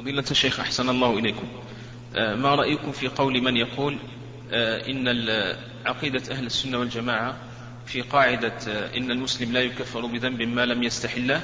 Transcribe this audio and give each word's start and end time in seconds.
فضيلة 0.00 0.24
الشيخ 0.30 0.60
أحسن 0.60 0.90
الله 0.90 1.18
إليكم. 1.18 1.46
آه، 2.16 2.34
ما 2.34 2.54
رأيكم 2.54 2.92
في 2.92 3.08
قول 3.08 3.42
من 3.42 3.56
يقول 3.56 3.96
آه، 4.52 4.90
إن 4.90 5.28
عقيدة 5.86 6.22
أهل 6.30 6.46
السنة 6.46 6.78
والجماعة 6.78 7.36
في 7.86 8.00
قاعدة 8.00 8.52
آه، 8.68 8.96
إن 8.96 9.10
المسلم 9.10 9.52
لا 9.52 9.60
يكفر 9.60 10.06
بذنب 10.06 10.42
ما 10.42 10.66
لم 10.66 10.82
يستحله 10.82 11.42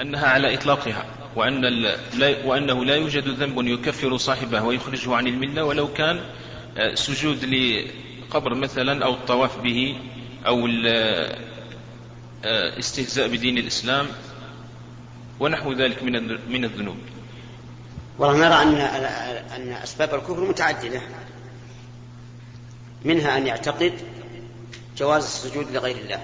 أنها 0.00 0.26
على 0.26 0.54
إطلاقها 0.54 1.04
وأن 1.36 1.86
وأنه 2.44 2.84
لا 2.84 2.94
يوجد 2.94 3.28
ذنب 3.28 3.66
يكفر 3.66 4.16
صاحبه 4.16 4.62
ويخرجه 4.62 5.14
عن 5.14 5.26
الملة 5.26 5.64
ولو 5.64 5.92
كان 5.92 6.20
سجود 6.94 7.44
لقبر 7.44 8.54
مثلا 8.54 9.04
أو 9.04 9.14
الطواف 9.14 9.58
به 9.58 9.96
أو 10.46 10.68
الاستهزاء 12.44 13.28
بدين 13.28 13.58
الإسلام 13.58 14.06
ونحو 15.40 15.72
ذلك 15.72 16.02
من 16.02 16.12
من 16.50 16.64
الذنوب. 16.64 16.96
والله 18.18 18.48
نرى 18.48 18.62
أن 18.62 18.74
أن 19.56 19.72
أسباب 19.72 20.14
الكفر 20.14 20.40
متعددة. 20.40 21.00
منها 23.04 23.36
أن 23.38 23.46
يعتقد 23.46 23.92
جواز 24.96 25.24
السجود 25.24 25.72
لغير 25.72 25.96
الله 25.96 26.20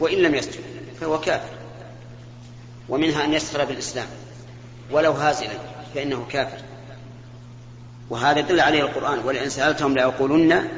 وإن 0.00 0.18
لم 0.18 0.34
يسجد 0.34 0.62
فهو 1.00 1.20
كافر. 1.20 1.56
ومنها 2.88 3.24
أن 3.24 3.34
يسخر 3.34 3.64
بالإسلام 3.64 4.06
ولو 4.90 5.12
هازلا 5.12 5.58
فإنه 5.94 6.26
كافر. 6.30 6.58
وهذا 8.10 8.40
دل 8.40 8.60
عليه 8.60 8.82
القرآن 8.82 9.18
ولئن 9.18 9.50
سألتهم 9.50 9.94
ليقولن 9.94 10.68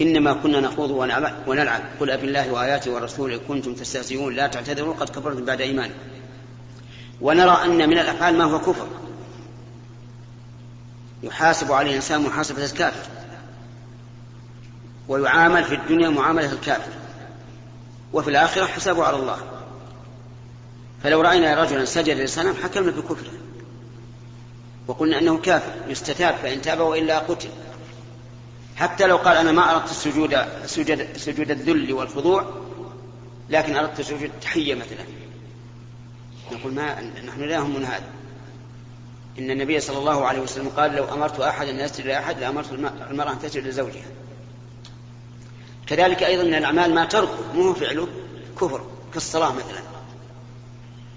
إنما 0.00 0.32
كنا 0.32 0.60
نخوض 0.60 0.90
ونلعب 1.46 1.82
قل 2.00 2.10
أبي 2.10 2.26
الله 2.26 2.52
وآياته 2.52 2.94
ورسوله 2.94 3.40
كنتم 3.48 3.74
تستهزئون 3.74 4.34
لا 4.34 4.46
تعتذروا 4.46 4.94
قد 4.94 5.08
كفرتم 5.08 5.44
بعد 5.44 5.60
إيمانكم. 5.60 5.94
ونرى 7.20 7.58
أن 7.64 7.88
من 7.88 7.98
الأفعال 7.98 8.38
ما 8.38 8.44
هو 8.44 8.58
كفر. 8.58 8.86
يحاسب 11.22 11.72
عليه 11.72 11.90
الإنسان 11.90 12.22
محاسبة 12.22 12.64
الكافر. 12.64 13.10
ويعامل 15.08 15.64
في 15.64 15.74
الدنيا 15.74 16.08
معاملة 16.08 16.52
الكافر. 16.52 16.92
وفي 18.12 18.30
الآخرة 18.30 18.66
حسابه 18.66 19.04
على 19.04 19.16
الله. 19.16 19.38
فلو 21.02 21.20
رأينا 21.20 21.62
رجلا 21.62 21.84
سجد 21.84 22.16
لصنم 22.16 22.54
حكمنا 22.62 22.90
بكفره. 22.90 23.32
وقلنا 24.86 25.18
أنه 25.18 25.38
كافر 25.38 25.72
يستتاب 25.88 26.34
فإن 26.34 26.62
تاب 26.62 26.80
وإلا 26.80 27.18
قتل. 27.18 27.48
حتى 28.76 29.06
لو 29.06 29.16
قال 29.16 29.36
أنا 29.36 29.52
ما 29.52 29.72
أردت 29.72 29.90
السجود 29.90 30.36
سجود, 30.66 31.08
سجود 31.16 31.50
الذل 31.50 31.92
والخضوع 31.92 32.44
لكن 33.50 33.76
أردت 33.76 34.00
سجود 34.00 34.22
التحية 34.22 34.74
مثلا. 34.74 35.04
نقول 36.52 36.74
ما 36.74 37.00
نحن 37.00 37.40
لا 37.40 37.58
هم 37.58 37.74
من 37.76 37.84
هذا. 37.84 38.19
إن 39.38 39.50
النبي 39.50 39.80
صلى 39.80 39.98
الله 39.98 40.26
عليه 40.26 40.40
وسلم 40.40 40.68
قال 40.68 40.94
لو 40.94 41.04
أمرت 41.04 41.40
أحدا 41.40 41.70
أن 41.70 41.80
يسجد 41.80 42.06
لأحد 42.06 42.40
لأمرت 42.40 42.72
المرأة 43.10 43.32
أن 43.32 43.38
تسجد 43.38 43.66
لزوجها. 43.66 44.06
كذلك 45.86 46.22
أيضا 46.22 46.42
من 46.42 46.54
الأعمال 46.54 46.94
ما 46.94 47.04
تركه 47.04 47.52
مو 47.54 47.74
فعله 47.74 48.08
كفر 48.60 48.80
كالصلاة 49.14 49.52
مثلا. 49.52 49.82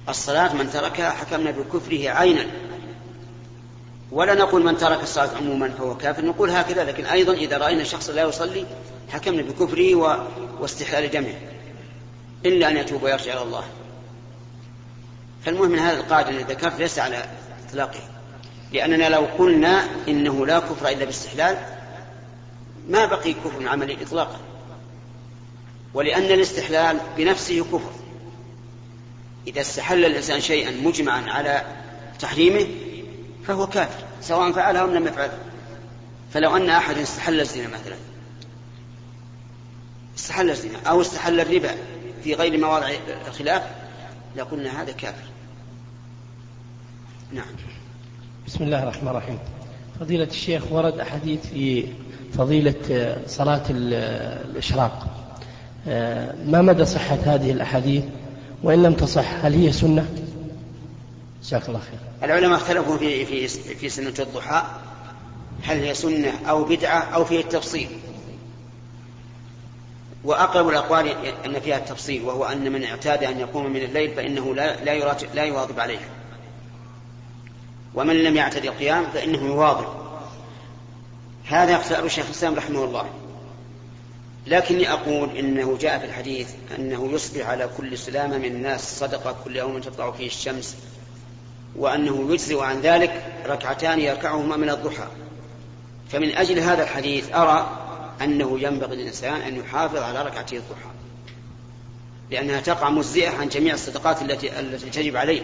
الصلاة 0.09 0.53
من 0.53 0.69
تركها 0.69 1.09
حكمنا 1.09 1.51
بكفره 1.51 2.09
عينا. 2.09 2.45
ولا 4.11 4.33
نقول 4.33 4.63
من 4.63 4.77
ترك 4.77 5.03
الصلاة 5.03 5.37
عموما 5.37 5.69
فهو 5.69 5.97
كافر 5.97 6.25
نقول 6.25 6.49
هكذا 6.49 6.83
لكن 6.83 7.05
أيضا 7.05 7.33
إذا 7.33 7.57
رأينا 7.57 7.83
شخصا 7.83 8.11
لا 8.13 8.23
يصلي 8.23 8.65
حكمنا 9.09 9.41
بكفره 9.41 9.95
و... 9.95 10.17
واستحلال 10.59 11.11
دمه 11.11 11.35
إلا 12.45 12.69
أن 12.69 12.77
يتوب 12.77 13.03
ويرجع 13.03 13.33
إلى 13.33 13.41
الله. 13.41 13.63
فالمهم 15.45 15.71
من 15.71 15.79
هذا 15.79 15.99
القاعدة 15.99 16.29
التي 16.29 16.53
ذكرت 16.53 16.79
ليس 16.79 16.99
على 16.99 17.25
إطلاقه 17.73 17.99
لأننا 18.73 19.09
لو 19.09 19.25
قلنا 19.37 19.87
إنه 20.07 20.45
لا 20.45 20.59
كفر 20.59 20.87
إلا 20.87 21.05
باستحلال 21.05 21.57
ما 22.89 23.05
بقي 23.05 23.33
كفر 23.33 23.67
عملي 23.67 24.03
إطلاقا. 24.03 24.39
ولأن 25.93 26.23
الاستحلال 26.23 26.99
بنفسه 27.17 27.63
كفر. 27.63 27.91
إذا 29.47 29.61
استحل 29.61 30.05
الإنسان 30.05 30.41
شيئا 30.41 30.71
مجمعا 30.71 31.21
على 31.27 31.63
تحريمه 32.19 32.67
فهو 33.47 33.67
كافر 33.67 34.03
سواء 34.21 34.51
فعله 34.51 34.79
أو 34.79 34.87
لم 34.87 35.07
يفعله 35.07 35.37
فلو 36.33 36.57
أن 36.57 36.69
أحد 36.69 36.97
استحل 36.97 37.41
الزنا 37.41 37.67
مثلا 37.67 37.95
استحل 40.17 40.49
الزنا 40.49 40.77
أو 40.87 41.01
استحل 41.01 41.39
الربا 41.39 41.75
في 42.23 42.33
غير 42.33 42.57
مواضع 42.57 42.91
الخلاف 43.27 43.63
لقلنا 44.35 44.81
هذا 44.81 44.91
كافر. 44.91 45.32
نعم. 47.33 47.45
بسم 48.47 48.63
الله 48.63 48.83
الرحمن 48.83 49.09
الرحيم. 49.09 49.39
فضيلة 49.99 50.23
الشيخ 50.23 50.71
ورد 50.71 50.99
أحاديث 50.99 51.47
في 51.47 51.85
فضيلة 52.37 53.17
صلاة 53.27 53.63
الإشراق. 53.69 55.07
ما 56.45 56.61
مدى 56.61 56.85
صحة 56.85 57.17
هذه 57.25 57.51
الأحاديث؟ 57.51 58.03
وإن 58.63 58.83
لم 58.83 58.93
تصح 58.93 59.45
هل 59.45 59.53
هي 59.53 59.71
سنة؟ 59.71 60.05
جزاك 61.43 61.69
الله 61.69 61.79
خير. 61.79 61.99
العلماء 62.23 62.57
اختلفوا 62.57 62.97
في 62.97 63.25
في 63.25 63.47
في 63.75 63.89
سنة 63.89 64.13
الضحى 64.19 64.63
هل 65.63 65.77
هي 65.77 65.93
سنة 65.93 66.33
أو 66.49 66.63
بدعة 66.63 66.99
أو 66.99 67.25
فيه 67.25 67.39
التفصيل. 67.39 67.87
وأقرب 70.23 70.69
الأقوال 70.69 71.07
أن 71.45 71.59
فيها 71.59 71.77
التفصيل 71.77 72.21
وهو 72.21 72.45
أن 72.45 72.71
من 72.71 72.83
اعتاد 72.83 73.23
أن 73.23 73.39
يقوم 73.39 73.73
من 73.73 73.81
الليل 73.81 74.15
فإنه 74.15 74.55
لا 74.55 74.83
لا, 74.83 75.15
لا 75.35 75.43
يواظب 75.43 75.79
عليها 75.79 76.09
ومن 77.95 78.23
لم 78.23 78.35
يعتد 78.35 78.65
القيام 78.65 79.05
فإنه 79.13 79.45
يواظب 79.45 80.03
هذا 81.45 81.71
يختار 81.71 82.05
الشيخ 82.05 82.25
الإسلام 82.25 82.55
رحمه 82.55 82.83
الله. 82.83 83.09
لكني 84.47 84.91
أقول 84.91 85.37
إنه 85.37 85.77
جاء 85.81 85.99
في 85.99 86.05
الحديث 86.05 86.49
أنه 86.79 87.09
يصبح 87.11 87.47
على 87.47 87.69
كل 87.77 87.97
سلامة 87.97 88.37
من 88.37 88.45
الناس 88.45 88.99
صدقة 88.99 89.35
كل 89.43 89.55
يوم 89.55 89.79
تطلع 89.79 90.11
فيه 90.11 90.27
الشمس 90.27 90.77
وأنه 91.75 92.31
يجزئ 92.31 92.59
عن 92.59 92.81
ذلك 92.81 93.25
ركعتان 93.45 93.99
يركعهما 93.99 94.57
من 94.57 94.69
الضحى. 94.69 95.07
فمن 96.09 96.35
أجل 96.35 96.59
هذا 96.59 96.83
الحديث 96.83 97.33
أرى 97.33 97.79
أنه 98.21 98.59
ينبغي 98.59 98.95
للإنسان 98.95 99.41
أن 99.41 99.55
يحافظ 99.55 99.97
على 99.97 100.21
ركعتي 100.21 100.57
الضحى 100.57 100.89
لأنها 102.31 102.61
تقع 102.61 102.89
مجزئة 102.89 103.29
عن 103.29 103.49
جميع 103.49 103.73
الصدقات 103.73 104.21
التي 104.21 104.59
التي 104.59 104.89
تجب 104.89 105.17
عليه. 105.17 105.41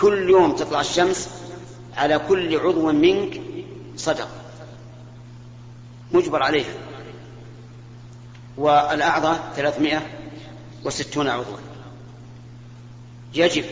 كل 0.00 0.30
يوم 0.30 0.52
تطلع 0.52 0.80
الشمس 0.80 1.41
على 1.96 2.18
كل 2.18 2.58
عضو 2.58 2.92
منك 2.92 3.40
صدقة 3.96 4.28
مجبر 6.12 6.42
عليها. 6.42 6.74
والأعضاء 8.56 9.52
ثلاثمائة 9.56 10.02
وستون 10.84 11.28
عضوا. 11.28 11.56
يجب 13.34 13.64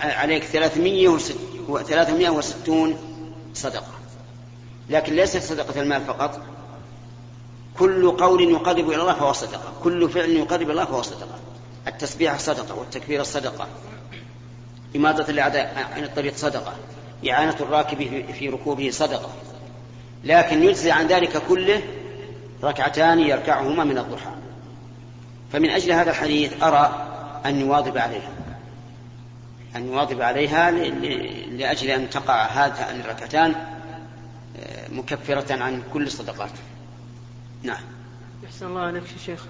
عليك 0.00 0.44
ثلاثمائة 0.44 2.30
وستون 2.30 2.98
صدقة. 3.54 3.92
لكن 4.90 5.14
ليست 5.14 5.42
صدقة 5.42 5.82
المال 5.82 6.04
فقط. 6.04 6.42
كل 7.78 8.10
قول 8.10 8.50
يقرب 8.50 8.90
إلى 8.90 9.00
الله 9.02 9.14
فهو 9.14 9.32
صدقة. 9.32 9.72
كل 9.82 10.10
فعل 10.10 10.30
يقرب 10.30 10.62
إلى 10.62 10.70
الله 10.72 10.84
فهو 10.84 11.02
صدقة. 11.02 11.38
التسبيح 11.86 12.38
صدقة 12.38 12.74
والتكبير 12.74 13.22
صدقة. 13.22 13.68
إماطة 14.96 15.30
الأعداء 15.30 15.92
عن 15.96 16.04
الطريق 16.04 16.36
صدقة. 16.36 16.74
إعانة 17.30 17.56
الراكب 17.60 18.26
في 18.32 18.48
ركوبه 18.48 18.90
صدقة. 18.90 19.30
لكن 20.24 20.62
يجزي 20.62 20.90
عن 20.90 21.06
ذلك 21.06 21.42
كله 21.48 21.82
ركعتان 22.62 23.20
يركعهما 23.20 23.84
من 23.84 23.98
الضحى. 23.98 24.30
فمن 25.52 25.70
أجل 25.70 25.92
هذا 25.92 26.10
الحديث 26.10 26.62
أرى 26.62 27.06
أن 27.46 27.60
يواظب 27.60 27.98
عليها. 27.98 28.30
أن 29.76 29.86
يواظب 29.86 30.22
عليها 30.22 30.70
لأجل 31.50 31.90
أن 31.90 32.10
تقع 32.10 32.46
هاتان 32.46 33.00
الركعتان 33.00 33.54
آه، 34.58 34.88
مكفرة 34.88 35.62
عن 35.62 35.82
كل 35.92 36.02
الصدقات. 36.02 36.50
نعم. 37.62 37.82
أحسن 38.46 38.66
الله 38.66 38.80
عليك 38.80 39.02
شيخ. 39.26 39.44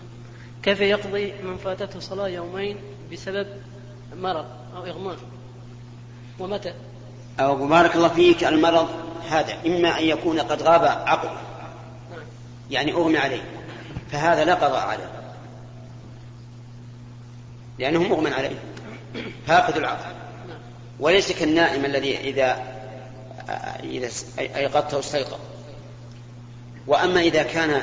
كيف 0.62 0.80
يقضي 0.80 1.32
من 1.42 1.56
فاتته 1.56 2.00
صلاة 2.00 2.28
يومين 2.28 2.76
بسبب 3.12 3.46
مرض 4.16 4.46
أو 4.76 4.84
إغماء؟ 4.84 5.16
ومتى؟ 6.38 6.74
أو 7.40 7.66
بارك 7.66 7.96
الله 7.96 8.08
فيك 8.08 8.44
المرض 8.44 8.88
هذا 9.30 9.56
إما 9.66 9.98
أن 9.98 10.04
يكون 10.04 10.40
قد 10.40 10.62
غاب 10.62 10.84
عقله. 10.84 11.40
يعني 12.70 12.92
أغمي 12.92 13.18
عليه 13.18 13.42
فهذا 14.12 14.44
لا 14.44 14.54
قضاء 14.54 14.86
عليه 14.86 15.10
لأنه 17.78 18.02
مغمى 18.02 18.30
عليه 18.30 18.58
فاقد 19.46 19.76
العقل. 19.76 20.14
وليس 21.00 21.32
كالنائم 21.32 21.84
الذي 21.84 22.18
إذا 22.18 22.76
إذا 23.82 24.08
أيقظته 24.38 24.98
استيقظ 24.98 25.38
وأما 26.86 27.20
إذا 27.20 27.42
كان 27.42 27.82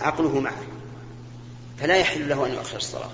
عقله 0.00 0.40
معه 0.40 0.62
فلا 1.78 1.96
يحل 1.96 2.28
له 2.28 2.46
أن 2.46 2.52
يؤخر 2.52 2.76
الصلاة 2.76 3.10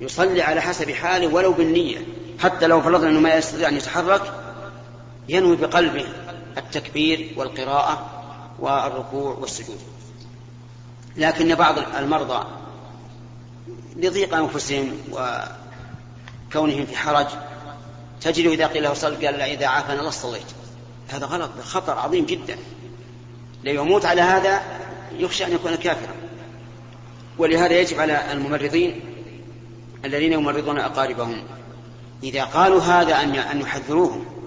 يصلي 0.00 0.42
على 0.42 0.60
حسب 0.60 0.90
حاله 0.90 1.34
ولو 1.34 1.52
بالنية 1.52 1.98
حتى 2.38 2.66
لو 2.66 2.80
فرضنا 2.80 3.08
أنه 3.08 3.20
ما 3.20 3.34
يستطيع 3.34 3.68
أن 3.68 3.76
يتحرك 3.76 4.32
ينوي 5.30 5.56
بقلبه 5.56 6.06
التكبير 6.58 7.34
والقراءة 7.36 8.10
والركوع 8.58 9.34
والسجود. 9.34 9.78
لكن 11.16 11.54
بعض 11.54 11.78
المرضى 11.98 12.46
لضيق 13.96 14.34
أنفسهم 14.34 14.92
وكونهم 15.12 16.86
في 16.86 16.96
حرج 16.96 17.26
تجد 18.20 18.46
إذا 18.46 18.66
قيل 18.66 18.82
له 18.82 18.94
صل 18.94 19.14
قال 19.14 19.34
لا 19.34 19.46
إذا 19.46 19.66
عافانا 19.66 20.00
الله 20.00 20.10
صليت. 20.10 20.46
هذا 21.08 21.26
غلط 21.26 21.50
خطر 21.64 21.98
عظيم 21.98 22.26
جدا. 22.26 22.56
لو 23.64 23.72
يموت 23.84 24.04
على 24.04 24.20
هذا 24.20 24.62
يخشى 25.18 25.46
أن 25.46 25.52
يكون 25.52 25.74
كافرا. 25.74 26.14
ولهذا 27.38 27.80
يجب 27.80 28.00
على 28.00 28.32
الممرضين 28.32 29.00
الذين 30.04 30.32
يمرضون 30.32 30.78
أقاربهم 30.78 31.42
إذا 32.22 32.44
قالوا 32.44 32.80
هذا 32.80 33.22
أن 33.22 33.60
يحذروهم. 33.60 34.39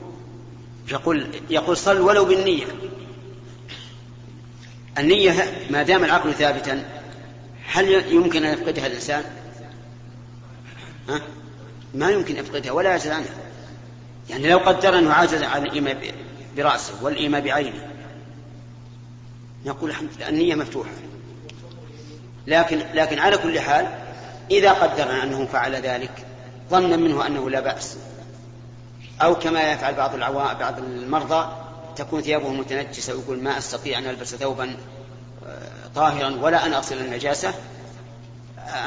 يقول 0.91 1.27
يقول 1.49 1.77
صل 1.77 2.01
ولو 2.01 2.25
بالنية. 2.25 2.65
النية 4.97 5.53
ما 5.69 5.83
دام 5.83 6.03
العقل 6.03 6.33
ثابتا 6.33 6.85
هل 7.65 8.13
يمكن 8.13 8.45
أن 8.45 8.53
يفقدها 8.53 8.87
الإنسان؟ 8.87 9.23
ها؟ 11.09 11.21
ما 11.93 12.11
يمكن 12.11 12.35
يفقدها 12.35 12.71
ولا 12.71 12.89
يعجز 12.89 13.07
عنها 13.07 13.35
يعني 14.29 14.49
لو 14.49 14.57
قدر 14.57 14.97
أنه 14.99 15.13
عاجز 15.13 15.43
عن 15.43 15.65
الإيمان 15.65 15.97
برأسه 16.57 17.03
والإيمان 17.03 17.43
بعينه. 17.43 17.87
نقول 19.65 19.89
الحمد 19.89 20.09
لله 20.17 20.29
النية 20.29 20.55
مفتوحة. 20.55 20.91
لكن 22.47 22.77
لكن 22.93 23.19
على 23.19 23.37
كل 23.37 23.59
حال 23.59 23.87
إذا 24.51 24.71
قدرنا 24.71 25.23
أنه 25.23 25.45
فعل 25.45 25.75
ذلك 25.75 26.25
ظنا 26.69 26.97
منه 26.97 27.27
أنه 27.27 27.49
لا 27.49 27.59
بأس. 27.59 27.97
أو 29.21 29.35
كما 29.35 29.71
يفعل 29.71 29.93
بعض 29.93 30.15
العوام 30.15 30.57
بعض 30.57 30.77
المرضى 30.77 31.55
تكون 31.95 32.21
ثيابه 32.21 32.49
متنجسة 32.49 33.15
ويقول 33.15 33.43
ما 33.43 33.57
أستطيع 33.57 33.97
أن 33.97 34.05
ألبس 34.05 34.35
ثوبا 34.35 34.77
آه، 35.47 35.87
طاهرا 35.95 36.35
ولا 36.41 36.65
أن 36.65 36.73
أغسل 36.73 36.97
النجاسة. 36.97 37.53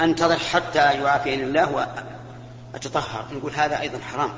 أنتظر 0.03 0.39
حتى 0.39 0.79
يعافيني 0.79 1.43
الله 1.43 1.91
وأتطهر. 2.73 3.27
نقول 3.35 3.53
هذا 3.53 3.81
أيضا 3.81 3.99
حرام. 3.99 4.31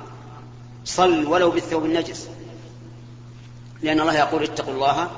صل 0.84 1.26
ولو 1.26 1.50
بالثوب 1.50 1.84
النجس. 1.84 2.28
لأن 3.82 4.00
الله 4.00 4.14
يقول 4.14 4.42
اتقوا 4.42 4.74
الله 4.74 5.10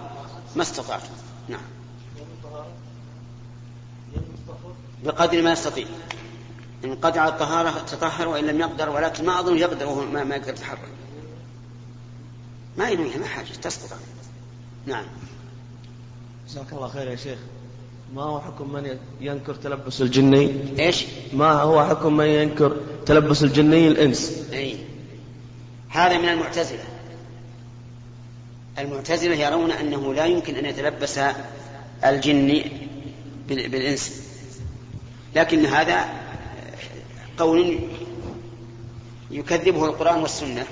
ما 0.56 0.62
استطعتم. 0.62 1.14
نعم. 1.48 1.60
بقدر 5.04 5.42
ما 5.42 5.52
يستطيع. 5.52 5.86
إن 6.84 6.94
قدر 6.94 7.20
على 7.20 7.30
الطهارة 7.30 7.70
تطهر 7.70 8.28
وإن 8.28 8.44
لم 8.44 8.60
يقدر 8.60 8.90
ولكن 8.90 9.26
ما 9.26 9.40
أظن 9.40 9.58
يقدر 9.58 9.86
وهو 9.86 10.04
ما, 10.04 10.24
ما 10.24 10.36
يقدر 10.36 10.52
يتحرك. 10.52 10.78
ما 12.78 12.88
ينويها 12.88 13.18
ما 13.18 13.26
حاجة 13.26 13.52
تستطيع 13.62 13.96
نعم. 14.86 15.04
جزاك 16.48 16.72
الله 16.72 16.88
خير 16.88 17.10
يا 17.10 17.16
شيخ. 17.16 17.38
ما 18.14 18.22
هو 18.22 18.40
حكم 18.40 18.72
من 18.72 18.98
ينكر 19.20 19.54
تلبس 19.54 20.00
الجني؟ 20.00 20.54
إيش؟ 20.78 21.06
ما 21.32 21.52
هو 21.52 21.84
حكم 21.84 22.16
من 22.16 22.26
ينكر 22.26 22.76
تلبس 23.06 23.42
الجني 23.42 23.88
الإنس؟ 23.88 24.44
إي. 24.52 24.76
هذا 25.88 26.18
من 26.18 26.28
المعتزلة. 26.28 26.84
المعتزلة 28.78 29.34
يرون 29.34 29.70
أنه 29.70 30.14
لا 30.14 30.26
يمكن 30.26 30.54
أن 30.54 30.64
يتلبس 30.64 31.20
الجن 32.04 32.62
بالإنس. 33.48 34.22
لكن 35.36 35.66
هذا 35.66 36.19
قول 37.40 37.78
يكذبه 39.30 39.84
القرآن 39.84 40.20
والسنة. 40.22 40.66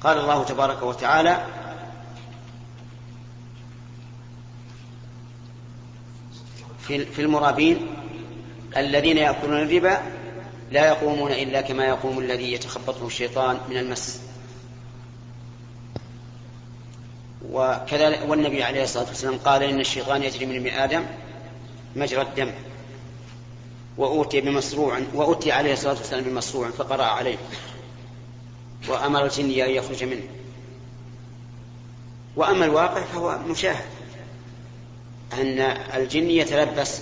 قال 0.00 0.18
الله 0.18 0.44
تبارك 0.44 0.82
وتعالى 0.82 1.46
في 6.88 7.18
المرابين 7.18 7.86
الذين 8.76 9.18
يأكلون 9.18 9.62
الربا 9.62 9.98
لا 10.70 10.86
يقومون 10.86 11.32
إلا 11.32 11.60
كما 11.60 11.84
يقوم 11.84 12.18
الذي 12.18 12.52
يتخبطه 12.52 13.06
الشيطان 13.06 13.58
من 13.68 13.76
المس. 13.76 14.22
وكذلك 17.50 18.24
والنبي 18.28 18.62
عليه 18.62 18.82
الصلاة 18.82 19.08
والسلام 19.08 19.38
قال 19.38 19.62
إن 19.62 19.80
الشيطان 19.80 20.22
يجري 20.22 20.46
من 20.46 20.56
ابن 20.56 20.66
آدم 20.66 21.06
مجرى 21.96 22.22
الدم. 22.22 22.52
وأوتي 23.96 24.40
بمصروع 24.40 25.00
وأتي 25.14 25.52
عليه 25.52 25.72
الصلاة 25.72 25.96
والسلام 25.96 26.24
بمصروع 26.24 26.70
فقرأ 26.70 27.04
عليه. 27.04 27.36
وأمر 28.88 29.24
الجن 29.24 29.44
أن 29.44 29.70
يخرج 29.70 30.04
منه. 30.04 30.24
وأما 32.36 32.64
الواقع 32.64 33.02
فهو 33.02 33.38
مشاهد 33.48 33.84
أن 35.32 35.60
الجن 35.94 36.30
يتلبس 36.30 37.00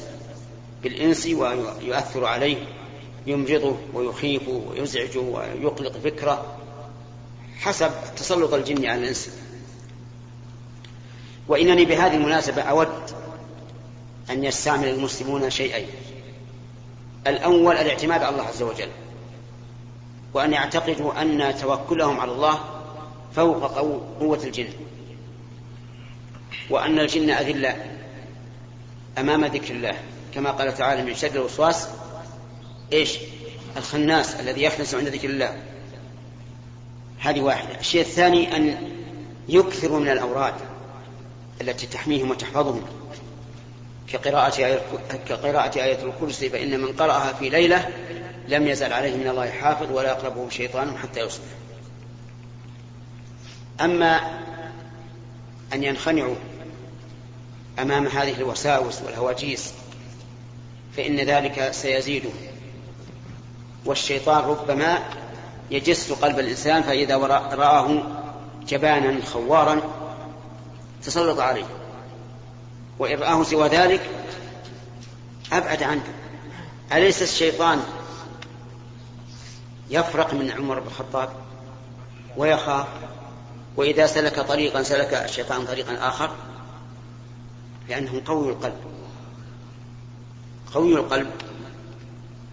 بالإنس 0.83 1.27
ويؤثر 1.27 2.25
عليه 2.25 2.57
يمرضه 3.27 3.77
ويخيفه 3.95 4.63
ويزعجه 4.69 5.19
ويقلق 5.19 5.93
فكره 5.93 6.57
حسب 7.59 7.91
تسلط 8.17 8.55
الجن 8.55 8.87
على 8.87 9.01
الإنس. 9.01 9.31
وإنني 11.49 11.85
بهذه 11.85 12.15
المناسبة 12.15 12.63
أود 12.63 13.11
أن 14.31 14.45
يستعمل 14.45 14.89
المسلمون 14.89 15.51
شيئين. 15.51 15.89
الأول 17.29 17.77
الاعتماد 17.77 18.23
على 18.23 18.35
الله 18.35 18.47
عز 18.49 18.63
وجل 18.63 18.89
وأن 20.35 20.53
يعتقدوا 20.53 21.23
أن 21.23 21.55
توكلهم 21.57 22.21
على 22.21 22.33
الله 22.33 22.61
فوق 23.37 23.65
قوة 24.21 24.45
الجن 24.45 24.69
وأن 26.71 26.99
الجن 26.99 27.31
أذلة 27.31 27.77
أمام 29.19 29.45
ذكر 29.45 29.75
الله. 29.75 29.95
كما 30.35 30.51
قال 30.51 30.75
تعالى 30.75 31.03
من 31.03 31.15
شر 31.15 31.31
الوسواس 31.31 31.89
إيش؟ 32.93 33.19
الخناس 33.77 34.35
الذي 34.35 34.63
يخنس 34.63 34.95
عند 34.95 35.09
ذكر 35.09 35.29
الله. 35.31 35.63
هذه 37.19 37.41
واحدة. 37.41 37.81
الشيء 37.81 38.01
الثاني 38.01 38.57
أن 38.57 38.77
يكثروا 39.49 40.01
من 40.01 40.09
الأوراد 40.09 40.55
التي 41.61 41.87
تحميهم 41.87 42.31
وتحفظهم. 42.31 42.83
كقراءة 44.13 44.59
آية 44.59 44.81
كقراءة 45.29 45.79
آية 45.79 46.05
الكرسي 46.05 46.51
فإن 46.51 46.81
من 46.81 46.93
قرأها 46.93 47.33
في 47.33 47.49
ليلة 47.49 47.89
لم 48.49 48.67
يزل 48.67 48.93
عليه 48.93 49.17
من 49.17 49.29
الله 49.29 49.51
حافظ 49.51 49.93
ولا 49.93 50.09
يقربه 50.09 50.49
شيطان 50.49 50.99
حتى 50.99 51.21
يصبح 51.21 51.45
أما 53.81 54.41
أن 55.73 55.85
ينخنعوا 55.85 56.35
أمام 57.79 58.07
هذه 58.07 58.35
الوساوس 58.35 59.03
والهواجيس 59.03 59.73
فإن 60.97 61.17
ذلك 61.17 61.71
سيزيده 61.71 62.31
والشيطان 63.85 64.45
ربما 64.45 64.99
يجس 65.71 66.13
قلب 66.13 66.39
الإنسان 66.39 66.83
فإذا 66.83 67.17
رآه 67.17 68.03
جبانا 68.69 69.25
خوارا 69.25 69.81
تسلط 71.03 71.41
عليه. 71.41 71.65
وإن 72.99 73.19
رآه 73.19 73.43
سوى 73.43 73.69
ذلك 73.69 74.11
أبعد 75.53 75.83
عنه. 75.83 76.03
أليس 76.93 77.23
الشيطان 77.23 77.83
يفرق 79.91 80.35
من 80.35 80.51
عمر 80.51 80.81
بن 80.81 80.87
الخطاب 80.87 81.29
ويخاف 82.37 82.87
وإذا 83.77 84.07
سلك 84.07 84.41
طريقا 84.41 84.83
سلك 84.83 85.15
الشيطان 85.15 85.65
طريقا 85.65 86.09
آخر؟ 86.09 86.31
لأنه 87.89 88.23
قوي 88.27 88.51
القلب. 88.51 88.81
قوي 90.75 90.95
القلب. 90.95 91.31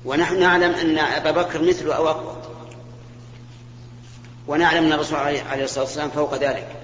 ونحن 0.06 0.40
نعلم 0.40 0.72
أن 0.72 0.98
أبا 0.98 1.32
بكر 1.32 1.62
مثله 1.62 1.94
أو 1.94 2.10
أقوى. 2.10 2.36
ونعلم 4.48 4.86
أن 4.86 4.94
الرسول 4.94 5.18
عليه 5.18 5.64
الصلاة 5.64 5.84
والسلام 5.84 6.10
فوق 6.10 6.36
ذلك. 6.36 6.76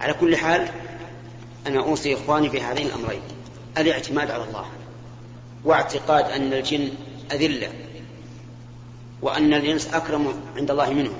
على 0.00 0.12
كل 0.12 0.36
حال 0.36 0.68
أنا 1.66 1.80
أوصي 1.80 2.14
إخواني 2.14 2.50
في 2.50 2.60
هذين 2.60 2.86
الأمرين 2.86 3.20
الاعتماد 3.78 4.30
على 4.30 4.44
الله 4.44 4.66
واعتقاد 5.64 6.30
أن 6.30 6.52
الجن 6.52 6.90
أذلة 7.32 7.72
وأن 9.22 9.54
الإنس 9.54 9.94
أكرم 9.94 10.34
عند 10.56 10.70
الله 10.70 10.90
منهم. 10.90 11.16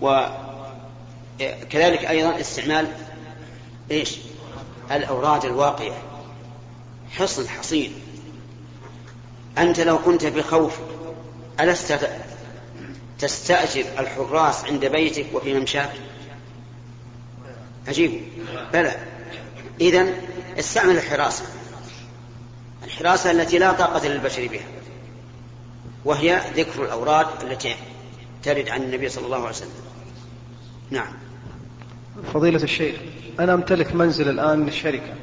وكذلك 0.00 2.04
أيضا 2.04 2.40
استعمال 2.40 2.88
إيش؟ 3.90 4.16
الأوراد 4.90 5.44
الواقية 5.44 6.02
حصن 7.10 7.48
حصين. 7.48 7.94
أنت 9.58 9.80
لو 9.80 9.98
كنت 9.98 10.26
بخوف 10.26 10.78
ألست 11.60 12.10
تستأجر 13.18 13.84
الحراس 13.98 14.64
عند 14.64 14.84
بيتك 14.84 15.26
وفي 15.34 15.54
ممشاك؟ 15.54 15.92
عجيب. 17.88 18.20
بلى. 18.72 18.96
إذا 19.80 20.06
استعمل 20.58 20.96
الحراسة. 20.96 21.44
الحراسة 22.84 23.30
التي 23.30 23.58
لا 23.58 23.72
طاقة 23.72 24.08
للبشر 24.08 24.46
بها. 24.46 24.66
وهي 26.04 26.40
ذكر 26.56 26.84
الأوراد 26.84 27.26
التي 27.42 27.76
ترد 28.42 28.68
عن 28.68 28.82
النبي 28.82 29.08
صلى 29.08 29.24
الله 29.24 29.36
عليه 29.36 29.48
وسلم. 29.48 29.70
نعم. 30.90 31.12
فضيلة 32.34 32.62
الشيخ 32.62 32.96
أنا 33.40 33.54
أمتلك 33.54 33.94
منزل 33.94 34.28
الآن 34.28 34.58
من 34.58 34.68
الشركة 34.68 35.14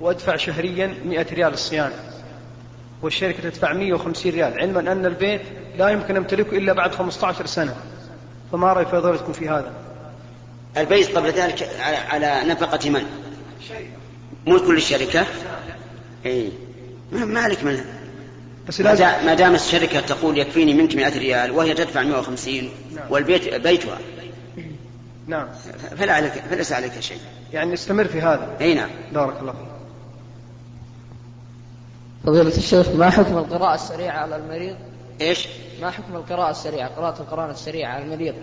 وأدفع 0.00 0.36
شهريا 0.36 0.94
100 1.04 1.26
ريال 1.32 1.52
الصيانة 1.52 1.94
والشركة 3.02 3.42
تدفع 3.42 3.72
150 3.72 4.32
ريال. 4.32 4.60
علما 4.60 4.92
أن 4.92 5.06
البيت 5.06 5.42
لا 5.78 5.88
يمكن 5.88 6.16
أمتلكه 6.16 6.56
إلا 6.56 6.72
بعد 6.72 6.94
15 6.94 7.46
سنة. 7.46 7.76
فما 8.52 8.72
رأي 8.72 8.84
فضيلتكم 8.84 9.32
في 9.32 9.48
هذا؟ 9.48 9.72
البيت 10.76 11.16
قبل 11.16 11.28
ذلك 11.28 11.70
على, 11.80 11.96
على 11.96 12.48
نفقة 12.48 12.90
من؟ 12.90 13.02
ملك 14.46 14.62
للشركة 14.62 15.26
اي 16.26 16.52
ما 17.12 17.40
عليك 17.40 17.64
منها 17.64 17.84
بس 18.68 18.80
لازم 18.80 19.04
ما 19.04 19.34
دام 19.34 19.54
الشركة 19.54 20.00
تقول 20.00 20.38
يكفيني 20.38 20.74
منك 20.74 20.96
100 20.96 21.18
ريال 21.18 21.50
وهي 21.50 21.74
تدفع 21.74 22.02
150 22.02 22.54
نعم. 22.94 23.04
والبيت 23.10 23.54
بيتها. 23.54 23.98
نعم. 25.26 25.48
فلا 25.98 26.12
عليك 26.12 26.32
فليس 26.32 26.72
عليك 26.72 27.00
شيء. 27.00 27.18
يعني 27.52 27.72
نستمر 27.72 28.04
في 28.04 28.20
هذا. 28.20 28.56
إي 28.60 28.74
نعم. 28.74 28.90
بارك 29.12 29.40
الله 29.40 29.52
فيك. 29.52 29.72
فضيلة 32.24 32.56
الشيخ 32.56 32.88
ما 32.88 33.10
حكم 33.10 33.38
القراءة 33.38 33.74
السريعة 33.74 34.18
على 34.18 34.36
المريض؟ 34.36 34.76
إيش؟ 35.20 35.48
ما 35.82 35.90
حكم 35.90 36.16
القراءة 36.16 36.50
السريعة 36.50 36.88
قراءة 36.88 37.20
القرآن 37.20 37.50
السريعة 37.50 37.94
على 37.94 38.04
المريض؟ 38.04 38.34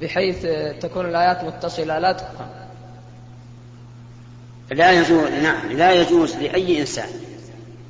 بحيث 0.00 0.46
تكون 0.80 1.06
الآيات 1.06 1.44
متصلة 1.44 1.98
لا 1.98 2.12
تفهم. 2.12 2.48
لا 4.70 4.92
يجوز 4.92 5.30
نعم 5.30 5.72
لا 5.72 5.92
يجوز 5.92 6.36
لأي 6.36 6.80
إنسان 6.80 7.08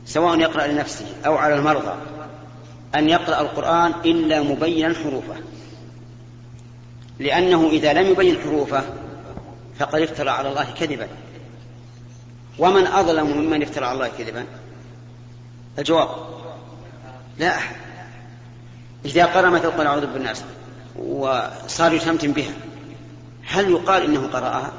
سواء 0.07 0.39
يقرأ 0.41 0.67
لنفسه 0.67 1.07
أو 1.27 1.37
على 1.37 1.55
المرضى 1.55 1.95
أن 2.95 3.09
يقرأ 3.09 3.41
القرآن 3.41 3.93
إلا 4.05 4.43
مبينا 4.43 4.95
حروفه. 4.95 5.37
لأنه 7.19 7.69
إذا 7.69 7.93
لم 7.93 8.11
يبين 8.11 8.41
حروفه 8.41 8.85
فقد 9.79 10.01
افترى 10.01 10.31
على 10.31 10.49
الله 10.49 10.67
كذبا. 10.81 11.09
ومن 12.59 12.87
أظلم 12.87 13.27
ممن 13.27 13.63
افترى 13.63 13.85
على 13.85 13.95
الله 13.95 14.11
كذبا؟ 14.19 14.45
الجواب 15.79 16.09
لا 17.39 17.57
أحد. 17.57 17.77
إذا 19.05 19.27
قرأ 19.27 19.51
مثل 19.51 19.71
قل 19.71 19.87
أعوذ 19.87 20.07
بالناس. 20.07 20.45
وصار 20.99 21.93
يتمتم 21.93 22.33
بها. 22.33 22.53
هل 23.47 23.71
يقال 23.71 24.03
إنه 24.03 24.27
قرأها؟ 24.27 24.73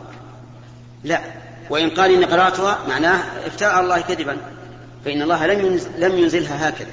لا. 1.04 1.22
وإن 1.70 1.90
قال 1.90 2.12
إن 2.12 2.26
قرأتها 2.26 2.80
معناه 2.88 3.24
على 3.62 3.80
الله 3.80 4.02
كذبا. 4.02 4.38
فإن 5.06 5.22
الله 5.22 5.48
لم 5.48 5.80
لم 5.98 6.18
ينزلها 6.18 6.70
هكذا. 6.70 6.92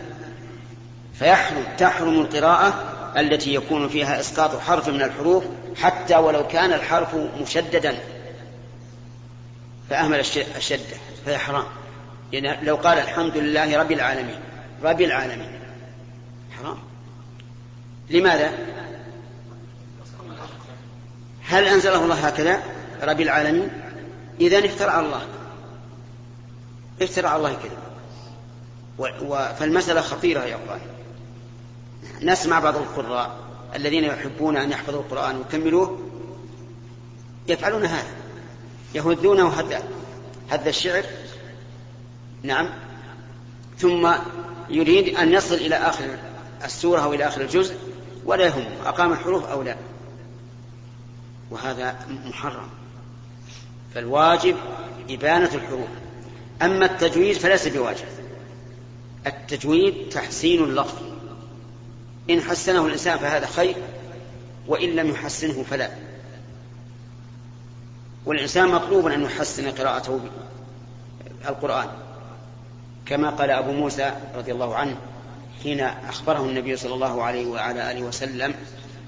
فيحرم 1.18 1.64
تحرم 1.78 2.20
القراءة 2.20 2.92
التي 3.16 3.54
يكون 3.54 3.88
فيها 3.88 4.20
إسقاط 4.20 4.60
حرف 4.60 4.88
من 4.88 5.02
الحروف 5.02 5.44
حتى 5.76 6.16
ولو 6.16 6.46
كان 6.46 6.72
الحرف 6.72 7.14
مشددا. 7.40 7.98
فأهمل 9.90 10.20
الشدة. 10.56 10.96
فهي 11.26 11.38
حرام 11.38 11.64
يعني 12.32 12.66
لو 12.66 12.76
قال 12.76 12.98
الحمد 12.98 13.36
لله 13.36 13.78
رب 13.78 13.92
العالمين. 13.92 14.40
رب 14.82 15.00
العالمين. 15.00 15.60
حرام. 16.58 16.78
لماذا؟ 18.10 18.50
هل 21.48 21.64
أنزله 21.68 22.04
الله 22.04 22.14
هكذا؟ 22.14 22.62
رب 23.02 23.20
العالمين. 23.20 23.68
إذا 24.40 24.58
افترى 24.58 25.00
الله. 25.00 25.22
افترى 27.02 27.26
على 27.26 27.36
الله 27.36 27.56
كذا. 27.62 27.86
فالمسألة 29.52 30.00
خطيرة 30.00 30.40
يا 30.40 30.56
أخوان. 30.64 30.80
نسمع 32.22 32.60
بعض 32.60 32.76
القراء 32.76 33.36
الذين 33.74 34.04
يحبون 34.04 34.56
أن 34.56 34.70
يحفظوا 34.70 35.00
القرآن 35.00 35.36
ويكملوه 35.36 35.98
يفعلون 37.48 37.84
هذا. 37.84 38.12
يهذونه 38.94 39.48
هذا 39.48 39.82
هذا 40.48 40.68
الشعر. 40.68 41.04
نعم. 42.42 42.68
ثم 43.78 44.12
يريد 44.70 45.16
أن 45.16 45.32
يصل 45.32 45.54
إلى 45.54 45.74
آخر 45.74 46.04
السورة 46.64 47.00
أو 47.00 47.14
إلى 47.14 47.26
آخر 47.26 47.40
الجزء 47.40 47.76
ولا 48.24 48.46
يهم 48.46 48.64
أقام 48.86 49.12
الحروف 49.12 49.44
أو 49.44 49.62
لا. 49.62 49.76
وهذا 51.50 52.06
محرم. 52.26 52.68
فالواجب 53.94 54.56
إبانة 55.10 55.54
الحروف. 55.54 55.88
أما 56.62 56.86
التجويد 56.86 57.36
فليس 57.36 57.68
بواجب. 57.68 58.06
التجويد 59.26 60.08
تحسين 60.08 60.64
اللفظ. 60.64 61.02
إن 62.30 62.40
حسنه 62.40 62.86
الإنسان 62.86 63.18
فهذا 63.18 63.46
خير 63.46 63.76
وإن 64.66 64.88
لم 64.88 65.10
يحسنه 65.10 65.62
فلا. 65.62 65.90
والإنسان 68.26 68.68
مطلوب 68.68 69.06
أن 69.06 69.22
يحسن 69.22 69.70
قراءته 69.70 70.20
القرآن. 71.48 71.88
كما 73.06 73.30
قال 73.30 73.50
أبو 73.50 73.72
موسى 73.72 74.12
رضي 74.36 74.52
الله 74.52 74.74
عنه 74.74 74.96
حين 75.62 75.80
أخبره 75.80 76.40
النبي 76.40 76.76
صلى 76.76 76.94
الله 76.94 77.22
عليه 77.22 77.46
وعلى 77.46 77.90
آله 77.92 78.02
وسلم 78.02 78.54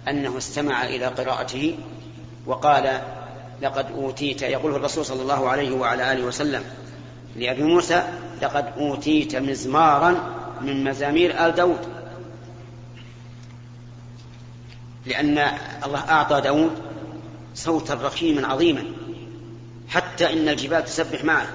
أنه 0.08 0.38
استمع 0.38 0.84
إلى 0.84 1.06
قراءته 1.06 1.78
وقال 2.48 3.00
لقد 3.62 3.86
أوتيت 3.90 4.42
يقول 4.42 4.74
الرسول 4.74 5.04
صلى 5.04 5.22
الله 5.22 5.48
عليه 5.48 5.70
وعلى 5.76 6.12
آله 6.12 6.24
وسلم 6.24 6.64
لأبي 7.36 7.62
موسى 7.62 8.02
لقد 8.42 8.72
أوتيت 8.76 9.36
مزمارا 9.36 10.34
من 10.60 10.84
مزامير 10.84 11.46
آل 11.46 11.52
داود. 11.54 11.78
لأن 15.06 15.38
الله 15.84 16.10
أعطى 16.10 16.40
داود 16.40 16.70
صوتا 17.54 17.94
رخيما 17.94 18.46
عظيما 18.46 18.84
حتى 19.88 20.32
إن 20.32 20.48
الجبال 20.48 20.84
تسبح 20.84 21.24
معه 21.24 21.46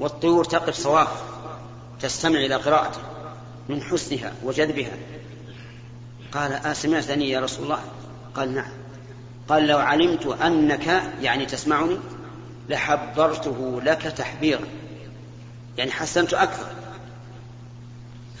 والطيور 0.00 0.44
تقف 0.44 0.74
صواف 0.74 1.22
تستمع 2.00 2.38
إلى 2.38 2.54
قراءته 2.54 3.00
من 3.68 3.82
حسنها 3.82 4.32
وجذبها. 4.42 4.96
قال 6.32 6.52
أسمعتني 6.52 7.30
يا 7.30 7.40
رسول 7.40 7.64
الله؟ 7.64 7.80
قال 8.34 8.54
نعم. 8.54 8.83
قال 9.48 9.66
لو 9.66 9.78
علمت 9.78 10.26
أنك 10.26 11.02
يعني 11.20 11.46
تسمعني 11.46 11.98
لحبرته 12.68 13.80
لك 13.84 14.02
تحبيرا 14.02 14.64
يعني 15.78 15.90
حسنت 15.90 16.34
أكثر. 16.34 16.66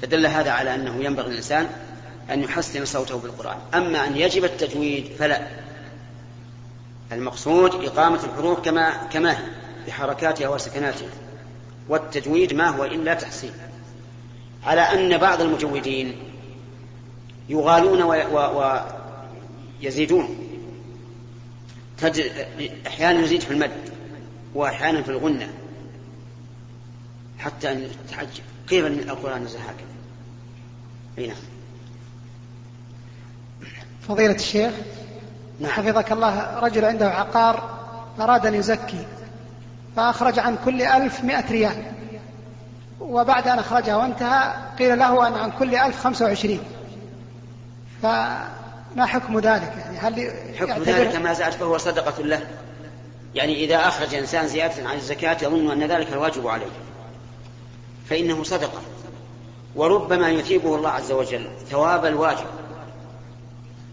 فدل 0.02 0.26
هذا 0.26 0.50
على 0.50 0.74
أنه 0.74 1.04
ينبغي 1.04 1.30
للإنسان 1.30 1.68
أن 2.30 2.42
يحسن 2.42 2.84
صوته 2.84 3.18
بالقرآن. 3.18 3.56
أما 3.74 4.06
أن 4.06 4.16
يجب 4.16 4.44
التجويد 4.44 5.06
فلا. 5.18 5.46
المقصود 7.12 7.74
إقامة 7.74 8.20
الحروف 8.24 8.60
كما 8.60 8.90
كما 8.90 9.32
هي 9.32 9.44
بحركاتها 9.86 10.48
وسكناتها. 10.48 11.08
والتجويد 11.88 12.54
ما 12.54 12.68
هو 12.68 12.84
إلا 12.84 13.14
تحسين. 13.14 13.52
على 14.64 14.80
أن 14.80 15.18
بعض 15.18 15.40
المجودين 15.40 16.16
يغالون 17.48 18.02
ويزيدون 19.82 20.53
أحيانا 22.86 23.20
يزيد 23.20 23.40
في 23.40 23.50
المد 23.50 23.70
وأحيانا 24.54 25.02
في 25.02 25.08
الغنة 25.08 25.48
حتى 27.38 27.72
أن 27.72 27.88
تتعجب 28.08 28.42
كيف 28.68 28.86
القرآن 28.86 29.44
نزل 29.44 29.58
هكذا. 29.58 29.94
أي 31.18 31.26
نعم. 31.26 31.36
فضيلة 34.08 34.34
الشيخ 34.34 34.72
نعم. 35.60 35.70
حفظك 35.70 36.12
الله 36.12 36.58
رجل 36.58 36.84
عنده 36.84 37.10
عقار 37.10 37.78
أراد 38.20 38.46
أن 38.46 38.54
يزكي 38.54 39.06
فأخرج 39.96 40.38
عن 40.38 40.56
كل 40.64 40.82
ألف 40.82 41.24
مئة 41.24 41.50
ريال 41.50 41.92
وبعد 43.00 43.48
أن 43.48 43.58
أخرجها 43.58 43.96
وانتهى 43.96 44.54
قيل 44.78 44.98
له 44.98 45.28
أن 45.28 45.32
عن 45.32 45.50
كل 45.50 45.74
ألف 45.74 46.00
خمسة 46.00 46.24
وعشرين. 46.24 46.60
فما 48.94 49.06
حكم 49.06 49.38
ذلك؟ 49.38 49.72
يعني 49.76 49.98
هل 49.98 50.32
حكم 50.56 50.82
ذلك 50.82 51.16
ما 51.16 51.32
زاد 51.32 51.52
فهو 51.52 51.78
صدقة 51.78 52.22
له. 52.22 52.46
يعني 53.34 53.64
إذا 53.64 53.88
أخرج 53.88 54.14
إنسان 54.14 54.48
زيادة 54.48 54.88
عن 54.88 54.96
الزكاة 54.96 55.36
يظن 55.42 55.70
أن 55.70 55.82
ذلك 55.82 56.12
الواجب 56.12 56.46
عليه. 56.46 56.70
فإنه 58.10 58.42
صدقة. 58.42 58.80
وربما 59.76 60.30
يثيبه 60.30 60.76
الله 60.76 60.88
عز 60.90 61.12
وجل 61.12 61.48
ثواب 61.70 62.06
الواجب. 62.06 62.46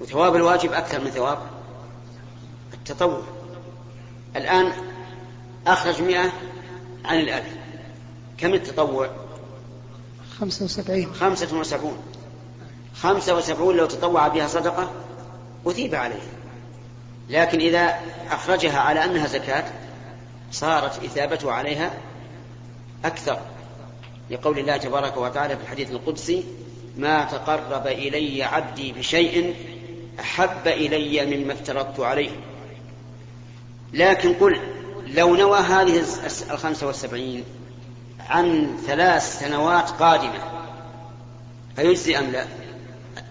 وثواب 0.01 0.35
الواجب 0.35 0.73
أكثر 0.73 0.99
من 0.99 1.09
ثواب 1.11 1.37
التطوع. 2.73 3.21
الآن 4.35 4.71
أخرج 5.67 6.01
مئة 6.01 6.31
عن 7.05 7.19
الألف. 7.19 7.55
كم 8.37 8.53
التطوع؟ 8.53 9.09
خمسة 10.39 10.65
وسبعين. 10.65 11.13
خمسة 11.13 11.57
وسبعون. 11.57 11.97
خمسة 12.95 13.35
وسبعون 13.35 13.77
لو 13.77 13.85
تطوع 13.85 14.27
بها 14.27 14.47
صدقة 14.47 14.91
أثيب 15.67 15.95
عليه 15.95 16.21
لكن 17.29 17.59
إذا 17.59 17.99
أخرجها 18.31 18.79
على 18.79 19.05
أنها 19.05 19.27
زكاة 19.27 19.63
صارت 20.51 21.03
إثابته 21.03 21.51
عليها 21.51 21.93
أكثر. 23.05 23.39
لقول 24.29 24.59
الله 24.59 24.77
تبارك 24.77 25.17
وتعالى 25.17 25.57
في 25.57 25.63
الحديث 25.63 25.91
القدسي 25.91 26.43
ما 26.97 27.23
تقرب 27.25 27.87
إلي 27.87 28.43
عبدي 28.43 28.91
بشيء 28.91 29.55
أحب 30.19 30.67
إلي 30.67 31.37
مما 31.37 31.53
افترضت 31.53 31.99
عليه. 31.99 32.31
لكن 33.93 34.33
قل 34.33 34.59
لو 35.07 35.35
نوى 35.35 35.59
هذه 35.59 36.03
الخمسة 36.51 36.87
والسبعين 36.87 37.43
عن 38.29 38.77
ثلاث 38.87 39.39
سنوات 39.39 39.89
قادمة 39.89 40.39
فيجزي 41.75 42.19
أم 42.19 42.31
لا؟ 42.31 42.45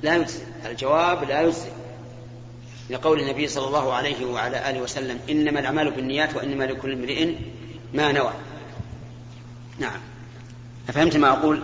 لا 0.02 0.16
يجزي. 0.16 0.42
الجواب 0.66 1.25
لا 1.25 1.42
يجزي. 1.42 1.69
لقول 2.90 3.21
النبي 3.21 3.49
صلى 3.49 3.66
الله 3.66 3.92
عليه 3.92 4.26
وعلى 4.26 4.71
آله 4.71 4.83
وسلم 4.83 5.21
إنما 5.30 5.61
الأعمال 5.61 5.90
بالنيات 5.90 6.37
وإنما 6.37 6.64
لكل 6.64 6.92
امرئ 6.92 7.35
ما 7.95 8.12
نوى. 8.12 8.33
نعم. 9.78 10.00
أفهمت 10.88 11.16
ما 11.16 11.28
أقول؟ 11.28 11.62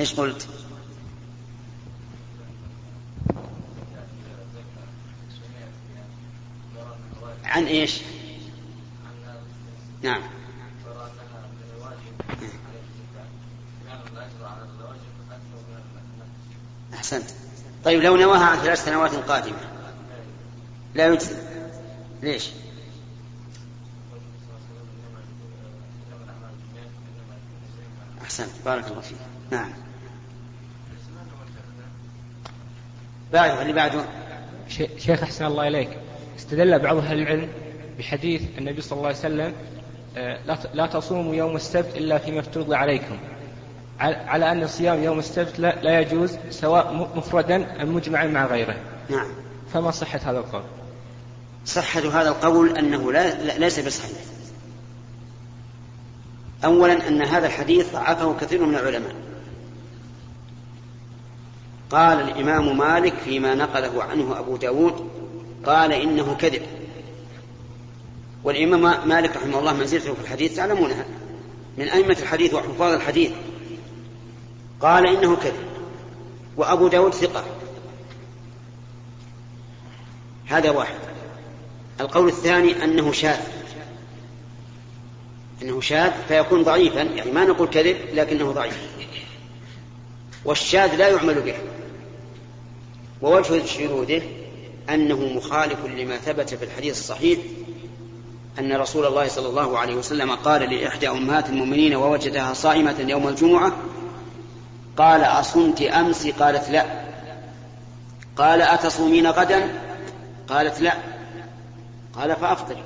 إيش 0.00 0.14
قلت؟ 0.14 0.48
عن 7.44 7.66
إيش؟ 7.66 8.00
نعم. 10.02 10.22
أحسنت. 16.98 17.30
طيب 17.84 18.02
لو 18.02 18.16
نواها 18.16 18.44
عن 18.44 18.58
ثلاث 18.58 18.84
سنوات 18.84 19.14
قادمة. 19.14 19.56
لا 20.94 21.06
يجزي. 21.06 21.36
ليش؟ 22.22 22.50
أحسنت. 28.22 28.50
بارك 28.64 28.88
الله 28.88 29.00
فيك. 29.00 29.18
نعم. 29.50 29.70
بعده 33.32 33.62
اللي 33.62 33.72
بعده. 33.72 34.04
شيخ 34.98 35.22
أحسن 35.22 35.44
الله 35.44 35.68
إليك. 35.68 35.98
استدل 36.38 36.78
بعض 36.78 36.96
أهل 36.96 37.22
العلم 37.22 37.48
بحديث 37.98 38.42
النبي 38.58 38.80
صلى 38.80 38.96
الله 38.96 39.08
عليه 39.08 39.18
وسلم 39.18 39.54
آه، 40.16 40.58
لا 40.74 40.86
تصوموا 40.86 41.34
يوم 41.34 41.56
السبت 41.56 41.96
إلا 41.96 42.18
فيما 42.18 42.40
افترض 42.40 42.72
عليكم. 42.72 43.18
على 44.00 44.52
أن 44.52 44.66
صيام 44.66 45.02
يوم 45.02 45.18
السبت 45.18 45.58
لا, 45.58 46.00
يجوز 46.00 46.36
سواء 46.50 47.10
مفردا 47.16 47.82
أم 47.82 47.94
مجمعا 47.94 48.26
مع 48.26 48.46
غيره. 48.46 48.76
نعم. 49.10 49.26
فما 49.72 49.90
صحة 49.90 50.20
هذا 50.24 50.38
القول؟ 50.38 50.62
صحة 51.66 52.00
هذا 52.00 52.28
القول 52.28 52.78
أنه 52.78 53.12
لا 53.12 53.58
ليس 53.58 53.80
بصحيح. 53.80 54.18
أولا 56.64 57.08
أن 57.08 57.22
هذا 57.22 57.46
الحديث 57.46 57.92
ضعفه 57.92 58.36
كثير 58.40 58.66
من 58.66 58.74
العلماء. 58.74 59.14
قال 61.90 62.20
الإمام 62.20 62.78
مالك 62.78 63.14
فيما 63.24 63.54
نقله 63.54 64.02
عنه 64.02 64.38
أبو 64.38 64.56
داود 64.56 65.08
قال 65.66 65.92
إنه 65.92 66.34
كذب. 66.34 66.62
والإمام 68.44 69.08
مالك 69.08 69.36
رحمه 69.36 69.58
الله 69.58 69.72
منزلته 69.72 70.14
في 70.14 70.20
الحديث 70.20 70.56
تعلمونها 70.56 71.04
من 71.78 71.88
أئمة 71.88 72.16
الحديث 72.22 72.54
وحفاظ 72.54 72.92
الحديث. 72.92 73.30
قال 74.80 75.06
إنه 75.06 75.36
كذب. 75.36 75.68
وأبو 76.56 76.88
داود 76.88 77.14
ثقة. 77.14 77.44
هذا 80.46 80.70
واحد. 80.70 80.98
القول 82.00 82.28
الثاني 82.28 82.84
أنه 82.84 83.12
شاذ. 83.12 83.40
أنه 85.62 85.80
شاذ 85.80 86.12
فيكون 86.28 86.62
ضعيفا 86.62 87.00
يعني 87.00 87.30
ما 87.30 87.44
نقول 87.44 87.68
كذب 87.68 87.96
لكنه 88.12 88.52
ضعيف. 88.52 88.78
والشاذ 90.44 90.94
لا 90.94 91.08
يعمل 91.08 91.40
به. 91.40 91.54
ووجه 93.22 93.66
شذوذه 93.66 94.22
أنه 94.90 95.20
مخالف 95.20 95.84
لما 95.84 96.16
ثبت 96.16 96.54
في 96.54 96.64
الحديث 96.64 96.98
الصحيح 96.98 97.38
أن 98.58 98.72
رسول 98.72 99.06
الله 99.06 99.28
صلى 99.28 99.48
الله 99.48 99.78
عليه 99.78 99.94
وسلم 99.94 100.30
قال 100.30 100.74
لإحدى 100.74 101.08
أمهات 101.08 101.48
المؤمنين 101.48 101.96
ووجدها 101.96 102.52
صائمة 102.52 102.96
يوم 103.08 103.28
الجمعة 103.28 103.76
قال 104.98 105.24
أصمت 105.24 105.82
أمس؟ 105.82 106.26
قالت 106.26 106.70
لا. 106.70 106.84
قال 108.36 108.62
أتصومين 108.62 109.26
غدا؟ 109.26 109.68
قالت 110.48 110.80
لا. 110.80 110.92
قال 112.12 112.36
فأفطري 112.36 112.82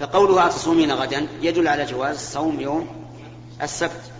فقولها 0.00 0.46
أتصومين 0.46 0.92
غدا 0.92 1.26
يدل 1.42 1.68
على 1.68 1.84
جواز 1.84 2.18
صوم 2.18 2.60
يوم 2.60 2.86
السبت. 3.62 4.12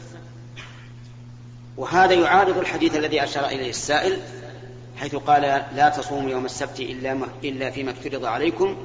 وهذا 1.76 2.14
يعارض 2.14 2.58
الحديث 2.58 2.96
الذي 2.96 3.24
أشار 3.24 3.46
إليه 3.46 3.70
السائل 3.70 4.18
حيث 4.96 5.14
قال 5.14 5.42
لا 5.74 5.88
تصوموا 5.88 6.30
يوم 6.30 6.44
السبت 6.44 6.80
إلا, 6.80 7.18
إلا 7.44 7.70
فيما 7.70 7.90
افترض 7.90 8.24
عليكم 8.24 8.76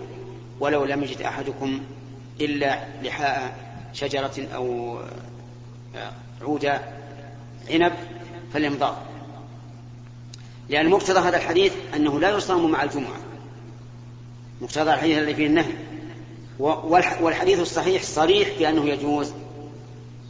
ولو 0.60 0.86
لم 0.86 1.04
يجد 1.04 1.22
أحدكم 1.22 1.82
إلا 2.42 2.80
لحاء 3.04 3.58
شجرة 3.94 4.48
أو 4.56 4.98
عود 6.42 6.72
عنب 7.70 7.94
فليمضغ. 8.54 8.96
لأن 10.70 10.90
مقتضى 10.90 11.20
هذا 11.20 11.38
الحديث 11.38 11.74
أنه 11.96 12.20
لا 12.20 12.30
يصام 12.30 12.72
مع 12.72 12.84
الجمعة. 12.84 13.18
مقتضى 14.62 14.94
الحديث 14.94 15.18
الذي 15.18 15.36
فيه 15.36 15.48
النهي. 15.48 15.74
والحديث 17.22 17.60
الصحيح 17.60 18.04
صريح 18.04 18.50
بأنه 18.60 18.86
يجوز 18.86 19.34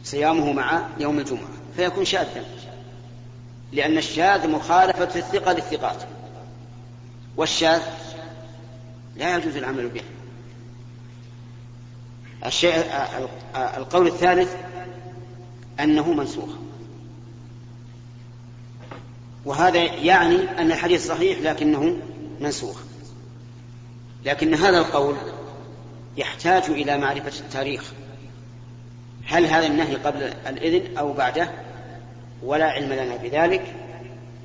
صيامه 0.04 0.52
مع 0.52 0.82
يوم 1.00 1.18
الجمعة. 1.18 1.48
فيكون 1.76 2.04
شاذا. 2.04 2.44
لأن 3.72 3.98
الشاذ 3.98 4.50
مخالفة 4.50 5.18
الثقة 5.18 5.52
للثقات. 5.52 6.02
والشاذ 7.36 7.82
لا 9.16 9.36
يجوز 9.36 9.56
العمل 9.56 9.88
به. 9.88 10.02
الشيء 12.46 12.84
القول 13.56 14.06
الثالث 14.06 14.56
أنه 15.80 16.12
منسوخ. 16.12 16.48
وهذا 19.44 19.78
يعني 19.78 20.36
أن 20.60 20.72
الحديث 20.72 21.06
صحيح 21.06 21.38
لكنه 21.38 21.96
منسوخ. 22.40 22.80
لكن 24.24 24.54
هذا 24.54 24.78
القول 24.78 25.16
يحتاج 26.16 26.62
إلى 26.70 26.98
معرفة 26.98 27.40
التاريخ. 27.40 27.92
هل 29.24 29.46
هذا 29.46 29.66
النهي 29.66 29.94
قبل 29.94 30.22
الإذن 30.46 30.96
أو 30.96 31.12
بعده؟ 31.12 31.50
ولا 32.42 32.64
علم 32.64 32.92
لنا 32.92 33.16
بذلك. 33.16 33.74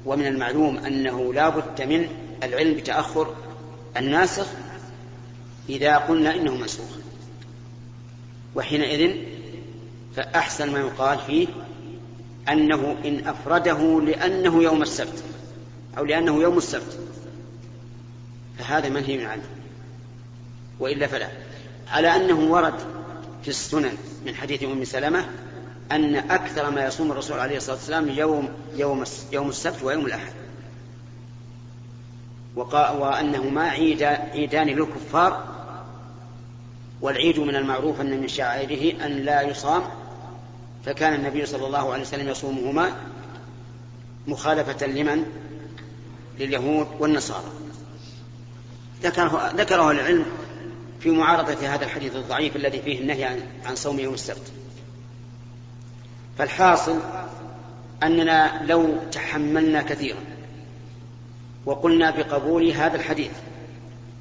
ومن 0.06 0.28
المعلوم 0.28 0.78
أنه 0.78 1.34
لا 1.34 1.50
بد 1.50 1.82
من 1.82 2.08
العلم 2.44 2.74
بتأخر 2.74 3.36
الناسخ 3.98 4.48
إذا 5.70 5.98
قلنا 5.98 6.36
إنه 6.36 6.56
منسوخ. 6.56 6.90
وحينئذ 8.56 9.16
فأحسن 10.16 10.72
ما 10.72 10.80
يقال 10.80 11.20
فيه 11.20 11.48
أنه 12.50 12.96
إن 13.06 13.28
أفرده 13.28 14.02
لأنه 14.02 14.64
يوم 14.64 14.82
السبت 14.82 15.24
أو 15.98 16.06
لأنه 16.06 16.42
يوم 16.42 16.58
السبت. 16.58 17.00
فهذا 18.60 18.90
منهي 18.90 19.26
عنه 19.26 19.44
وإلا 20.80 21.08
فلا. 21.08 21.28
على 21.88 22.16
أنه 22.16 22.40
ورد 22.40 22.74
في 23.44 23.48
السنن 23.48 23.98
من 24.26 24.36
حديث 24.36 24.64
أم 24.64 24.84
سلمة 24.84 25.26
أن 25.92 26.16
أكثر 26.16 26.72
ما 26.72 26.86
يصوم 26.86 27.12
الرسول 27.12 27.40
عليه 27.40 27.58
الصلاة 27.58 27.76
والسلام 27.76 28.10
يوم 28.10 28.50
يوم 28.76 29.04
يوم 29.32 29.50
السبت 29.50 29.84
ويوم 29.84 30.06
الأحد. 30.06 30.34
وأنهما 32.56 33.62
عيد 33.62 34.04
عيدان 34.04 34.68
للكفار 34.68 35.54
والعيد 37.02 37.40
من 37.40 37.56
المعروف 37.56 38.02
أن 38.02 38.22
من 38.22 38.28
شعائره 38.28 39.06
أن 39.06 39.12
لا 39.12 39.42
يصام 39.42 39.84
فكان 40.86 41.14
النبي 41.14 41.46
صلى 41.46 41.68
الله 41.68 41.94
عليه 41.94 42.02
وسلم 42.02 42.30
يصومهما 42.30 42.96
مخالفة 44.28 44.88
لمن؟ 44.88 45.26
لليهود 46.40 46.88
والنصارى 47.00 47.52
ذكره, 49.04 49.52
ذكره 49.56 49.92
العلم 49.92 50.26
في 51.00 51.12
معارضة 51.12 51.68
هذا 51.68 51.86
الحديث 51.86 52.16
الضعيف 52.16 52.56
الذي 52.56 52.82
فيه 52.82 53.00
النهي 53.02 53.24
عن, 53.24 53.40
عن 53.66 53.76
صوم 53.76 54.00
يوم 54.00 54.14
السبت 54.14 54.52
فالحاصل 56.38 57.00
أننا 58.04 58.64
لو 58.66 58.96
تحملنا 59.12 59.82
كثيرا 59.82 60.20
وقلنا 61.66 62.12
بقبول 62.12 62.72
هذا 62.72 62.96
الحديث 62.96 63.32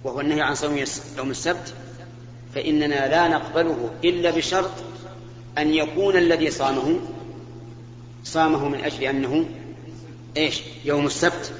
وهو 0.04 0.20
النهي 0.20 0.40
عن 0.40 0.54
صوم 0.54 0.84
يوم 1.18 1.30
السبت 1.30 1.74
فإننا 2.54 3.08
لا 3.08 3.28
نقبله 3.28 3.90
إلا 4.04 4.30
بشرط 4.30 4.70
أن 5.58 5.74
يكون 5.74 6.16
الذي 6.16 6.50
صامه 6.50 7.00
صامه 8.24 8.68
من 8.68 8.84
أجل 8.84 9.02
أنه 9.02 9.44
إيش؟ 10.36 10.62
يوم 10.84 11.06
السبت. 11.06 11.52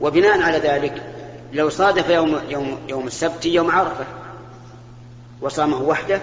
وبناء 0.00 0.40
على 0.40 0.58
ذلك 0.58 1.02
لو 1.52 1.68
صادف 1.68 2.08
يوم, 2.08 2.40
يوم, 2.48 2.78
يوم 2.88 3.06
السبت 3.06 3.46
يوم 3.46 3.70
عرفة 3.70 4.06
وصامه 5.40 5.82
وحده 5.82 6.22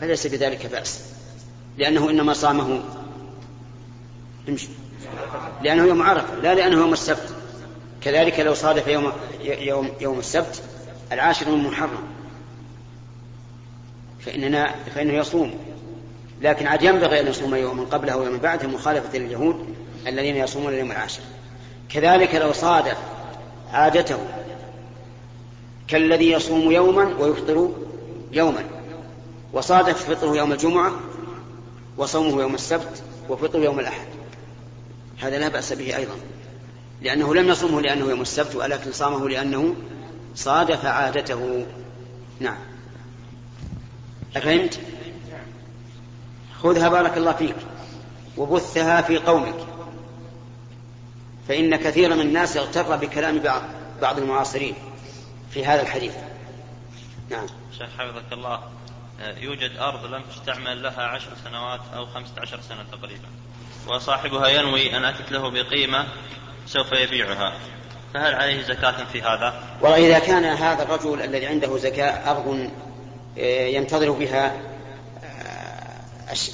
فليس 0.00 0.26
بذلك 0.26 0.66
بأس. 0.66 1.00
لأنه 1.78 2.10
إنما 2.10 2.32
صامه 2.32 2.82
امشي. 4.48 4.68
لأنه 5.62 5.84
يوم 5.84 6.02
عرفة 6.02 6.34
لا 6.34 6.54
لأنه 6.54 6.76
يوم 6.76 6.92
السبت. 6.92 7.34
كذلك 8.00 8.40
لو 8.40 8.54
صادف 8.54 8.88
يوم 8.88 9.12
يوم 9.40 9.90
يوم 10.00 10.18
السبت 10.18 10.62
العاشر 11.12 11.50
من 11.50 11.64
محرم. 11.64 12.04
فإننا 14.20 14.74
فإنه 14.94 15.12
يصوم. 15.12 15.54
لكن 16.42 16.66
عاد 16.66 16.82
ينبغي 16.82 17.20
أن 17.20 17.26
يصوم 17.26 17.54
يوما 17.54 17.84
قبله 17.84 18.16
ويوما 18.16 18.38
بعده 18.38 18.68
مخالفة 18.68 19.18
لليهود 19.18 19.74
الذين 20.06 20.36
يصومون 20.36 20.72
اليوم 20.72 20.90
العاشر. 20.90 21.20
كذلك 21.88 22.34
لو 22.34 22.52
صادف 22.52 22.96
عادته 23.72 24.18
كالذي 25.88 26.30
يصوم 26.30 26.72
يوما 26.72 27.14
ويفطر 27.18 27.70
يوما 28.32 28.64
وصادف 29.52 30.10
فطره 30.10 30.36
يوم 30.36 30.52
الجمعة 30.52 30.92
وصومه 31.98 32.42
يوم 32.42 32.54
السبت 32.54 33.02
وفطره 33.28 33.60
يوم 33.60 33.80
الأحد. 33.80 34.06
هذا 35.20 35.38
لا 35.38 35.48
بأس 35.48 35.72
به 35.72 35.96
أيضا 35.96 36.14
لأنه 37.02 37.34
لم 37.34 37.48
يصومه 37.48 37.80
لأنه 37.80 38.10
يوم 38.10 38.20
السبت 38.20 38.56
ولكن 38.56 38.92
صامه 38.92 39.28
لأنه 39.28 39.74
صادف 40.34 40.86
عادته. 40.86 41.66
نعم. 42.40 42.58
أفهمت؟ 44.36 44.80
خذها 46.62 46.88
بارك 46.88 47.16
الله 47.16 47.32
فيك 47.32 47.56
وبثها 48.36 49.00
في 49.00 49.18
قومك. 49.18 49.66
فإن 51.48 51.76
كثيرا 51.76 52.14
من 52.14 52.20
الناس 52.20 52.56
يغتر 52.56 52.96
بكلام 52.96 53.38
بعض 53.38 53.62
بعض 54.02 54.18
المعاصرين 54.18 54.74
في 55.50 55.66
هذا 55.66 55.82
الحديث. 55.82 56.14
نعم. 57.30 57.46
شيخ 57.78 57.88
حفظك 57.98 58.32
الله 58.32 58.60
يوجد 59.36 59.76
أرض 59.76 60.04
لم 60.04 60.22
تستعمل 60.22 60.82
لها 60.82 61.02
عشر 61.02 61.30
سنوات 61.44 61.80
أو 61.96 62.06
خمسة 62.06 62.32
عشر 62.38 62.60
سنة 62.60 62.84
تقريبا 62.92 63.28
وصاحبها 63.88 64.48
ينوي 64.48 64.96
أن 64.96 65.04
أتت 65.04 65.32
له 65.32 65.50
بقيمة 65.50 66.06
سوف 66.66 66.92
يبيعها. 66.92 67.52
فهل 68.14 68.34
عليه 68.34 68.62
زكاة 68.62 69.04
في 69.12 69.22
هذا؟ 69.22 69.62
والله 69.80 70.06
إذا 70.06 70.18
كان 70.18 70.44
هذا 70.44 70.82
الرجل 70.82 71.22
الذي 71.22 71.46
عنده 71.46 71.78
زكاة 71.78 72.30
أرض 72.30 72.70
ينتظر 73.76 74.10
بها 74.10 74.60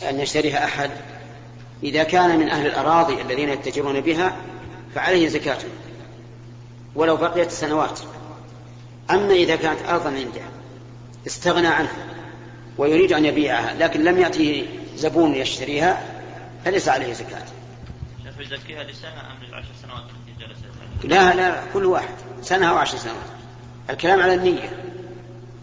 أن 0.08 0.20
يشتريها 0.20 0.64
أحد. 0.64 0.90
إذا 1.82 2.02
كان 2.02 2.38
من 2.38 2.48
أهل 2.48 2.66
الأراضي 2.66 3.22
الذين 3.22 3.48
يتجرون 3.48 4.00
بها 4.00 4.36
فعليه 4.94 5.28
زكاة 5.28 5.58
ولو 6.94 7.16
بقيت 7.16 7.50
سنوات. 7.50 8.00
أما 9.10 9.32
إذا 9.32 9.56
كانت 9.56 9.78
أرضا 9.88 10.10
عنده 10.10 10.42
استغنى 11.26 11.66
عنها 11.66 12.06
ويريد 12.78 13.12
أن 13.12 13.24
يبيعها 13.24 13.74
لكن 13.74 14.04
لم 14.04 14.18
يأتي 14.18 14.68
زبون 14.96 15.34
يشتريها 15.34 16.02
فليس 16.64 16.88
عليه 16.88 17.12
زكاة. 17.12 17.44
شيخ 18.24 18.40
يزكيها 18.40 18.84
لسنة 18.84 19.20
أم 19.20 19.44
للعشر 19.48 19.68
سنوات 19.82 20.02
التي 20.02 20.46
جلست 20.46 20.62
لا 21.04 21.34
لا 21.34 21.62
كل 21.72 21.84
واحد. 21.84 22.14
سنة 22.42 22.70
أو 22.70 22.76
عشر 22.76 22.98
سنوات. 22.98 23.16
الكلام 23.90 24.20
على 24.20 24.34
النية. 24.34 24.70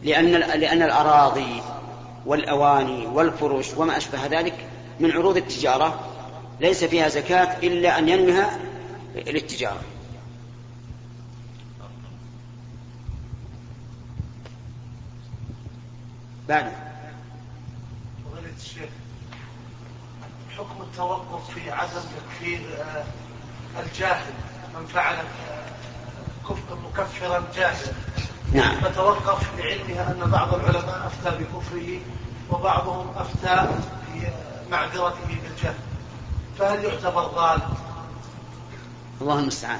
لأن 0.03 0.31
لأن 0.31 0.81
الأراضي 0.81 1.61
والأواني 2.29 3.05
والفرش 3.05 3.73
وما 3.77 3.97
أشبه 3.97 4.25
ذلك 4.25 4.67
من 4.99 5.11
عروض 5.11 5.37
التجارة 5.37 5.99
ليس 6.59 6.83
فيها 6.83 7.07
زكاة 7.07 7.57
إلا 7.63 7.99
أن 7.99 8.09
ينويها 8.09 8.59
للتجارة. 9.15 9.81
بعد. 16.47 16.71
الشيخ 18.57 18.89
حكم 20.57 20.81
التوقف 20.81 21.53
في 21.53 21.71
عدم 21.71 22.01
تكفير 22.17 22.61
آه، 22.81 23.03
الجاهل 23.81 24.33
من 24.75 24.85
فعل 24.85 25.15
آه، 25.15 26.75
مكفرا 26.85 27.43
جاهلا. 27.55 27.93
نعم. 28.53 28.75
فتوقف 28.81 29.47
لعلمها 29.57 30.11
أن 30.11 30.29
بعض 30.31 30.53
العلماء 30.53 31.07
أفتى 31.07 31.43
بكفره 31.43 31.99
وبعضهم 32.51 33.07
أفتى 33.15 33.67
بمعذرته 34.67 35.27
بالجهل. 35.27 35.75
فهل 36.59 36.83
يعتبر 36.83 37.23
ضال؟ 37.23 37.59
الله 39.21 39.39
المستعان. 39.39 39.79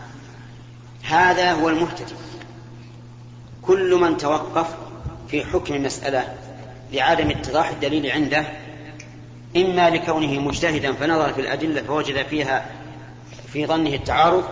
هذا 1.03 1.53
هو 1.53 1.69
المهتدي. 1.69 2.15
كل 3.61 3.95
من 3.95 4.17
توقف 4.17 4.67
في 5.27 5.45
حكم 5.45 5.83
مسألة 5.83 6.35
لعدم 6.91 7.29
اتضاح 7.29 7.69
الدليل 7.69 8.11
عنده 8.11 8.45
إما 9.55 9.89
لكونه 9.89 10.39
مجتهدا 10.39 10.93
فنظر 10.93 11.33
في 11.33 11.41
الأدلة 11.41 11.81
فوجد 11.81 12.25
فيها 12.25 12.65
في 13.53 13.65
ظنه 13.65 13.89
التعارض 13.89 14.43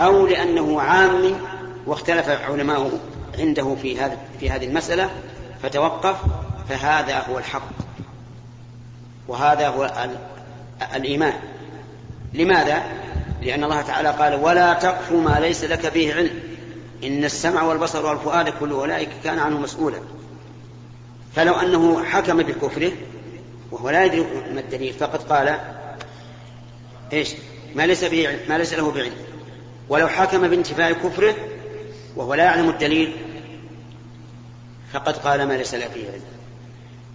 أو 0.00 0.26
لأنه 0.26 0.80
عام 0.80 1.40
واختلف 1.86 2.28
علماؤه. 2.28 3.00
عنده 3.38 3.76
في 3.82 4.00
هذا 4.00 4.18
في 4.40 4.50
هذه 4.50 4.64
المسألة 4.64 5.10
فتوقف 5.62 6.16
فهذا 6.68 7.18
هو 7.18 7.38
الحق. 7.38 7.68
وهذا 9.28 9.68
هو 9.68 10.08
الإيمان. 10.94 11.34
لماذا؟ 12.32 12.82
لأن 13.42 13.64
الله 13.64 13.82
تعالى 13.82 14.08
قال 14.08 14.34
ولا 14.34 14.74
تقف 14.74 15.12
ما 15.12 15.40
ليس 15.40 15.64
لك 15.64 15.86
به 15.94 16.14
علم. 16.14 16.40
إن 17.04 17.24
السمع 17.24 17.62
والبصر 17.62 18.06
والفؤاد 18.06 18.48
كل 18.48 18.70
أولئك 18.70 19.08
كان 19.24 19.38
عنه 19.38 19.58
مسؤولا. 19.58 19.98
فلو 21.36 21.54
أنه 21.54 22.04
حكم 22.04 22.42
بكفره 22.42 22.92
وهو 23.70 23.90
لا 23.90 24.04
يدري 24.04 24.26
ما 24.52 24.60
الدليل 24.60 24.92
فقد 24.92 25.22
قال 25.22 25.58
إيش؟ 27.12 27.34
ما 27.74 27.86
ليس 27.86 28.04
به 28.04 28.38
ما 28.48 28.58
ليس 28.58 28.74
له 28.74 28.90
بعلم 28.90 29.12
ولو 29.88 30.08
حكم 30.08 30.48
بانتفاع 30.48 30.92
كفره 30.92 31.34
وهو 32.16 32.34
لا 32.34 32.44
يعلم 32.44 32.68
الدليل 32.68 33.16
فقد 34.94 35.16
قال 35.16 35.48
ما 35.48 35.52
ليس 35.54 35.74
له 35.74 35.88
فيه 35.88 36.10
علم. 36.10 36.22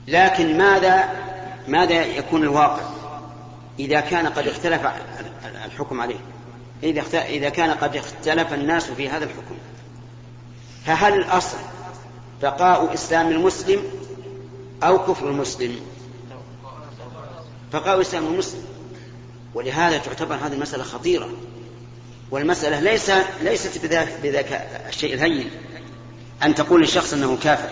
لكن 0.07 0.57
ماذا 0.57 1.09
ماذا 1.67 2.05
يكون 2.05 2.43
الواقع 2.43 2.83
إذا 3.79 3.99
كان 3.99 4.27
قد 4.27 4.47
اختلف 4.47 4.81
الحكم 5.65 6.01
عليه؟ 6.01 6.19
إذا 6.83 7.01
إذا 7.21 7.49
كان 7.49 7.71
قد 7.71 7.95
اختلف 7.95 8.53
الناس 8.53 8.91
في 8.91 9.09
هذا 9.09 9.25
الحكم. 9.25 9.57
فهل 10.85 11.13
الأصل 11.13 11.57
بقاء 12.41 12.93
إسلام 12.93 13.27
المسلم 13.27 13.83
أو 14.83 15.05
كفر 15.05 15.29
المسلم؟ 15.29 15.79
بقاء 17.73 18.01
إسلام 18.01 18.27
المسلم. 18.27 18.63
ولهذا 19.53 19.97
تعتبر 19.97 20.35
هذه 20.35 20.53
المسألة 20.53 20.83
خطيرة. 20.83 21.29
والمسألة 22.31 22.79
ليس 22.79 23.11
ليست 23.41 23.77
بذاك, 23.83 24.07
بذاك 24.23 24.67
الشيء 24.87 25.13
الهين. 25.13 25.49
أن 26.43 26.55
تقول 26.55 26.81
للشخص 26.81 27.13
أنه 27.13 27.37
كافر. 27.43 27.69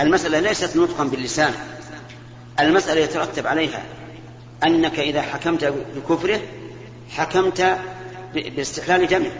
المسألة 0.00 0.40
ليست 0.40 0.76
نطقا 0.76 1.04
باللسان. 1.04 1.54
المسألة 2.60 3.00
يترتب 3.00 3.46
عليها 3.46 3.82
أنك 4.64 4.98
إذا 4.98 5.22
حكمت 5.22 5.74
بكفره 5.96 6.40
حكمت 7.10 7.78
باستحلال 8.34 9.06
دمه 9.06 9.30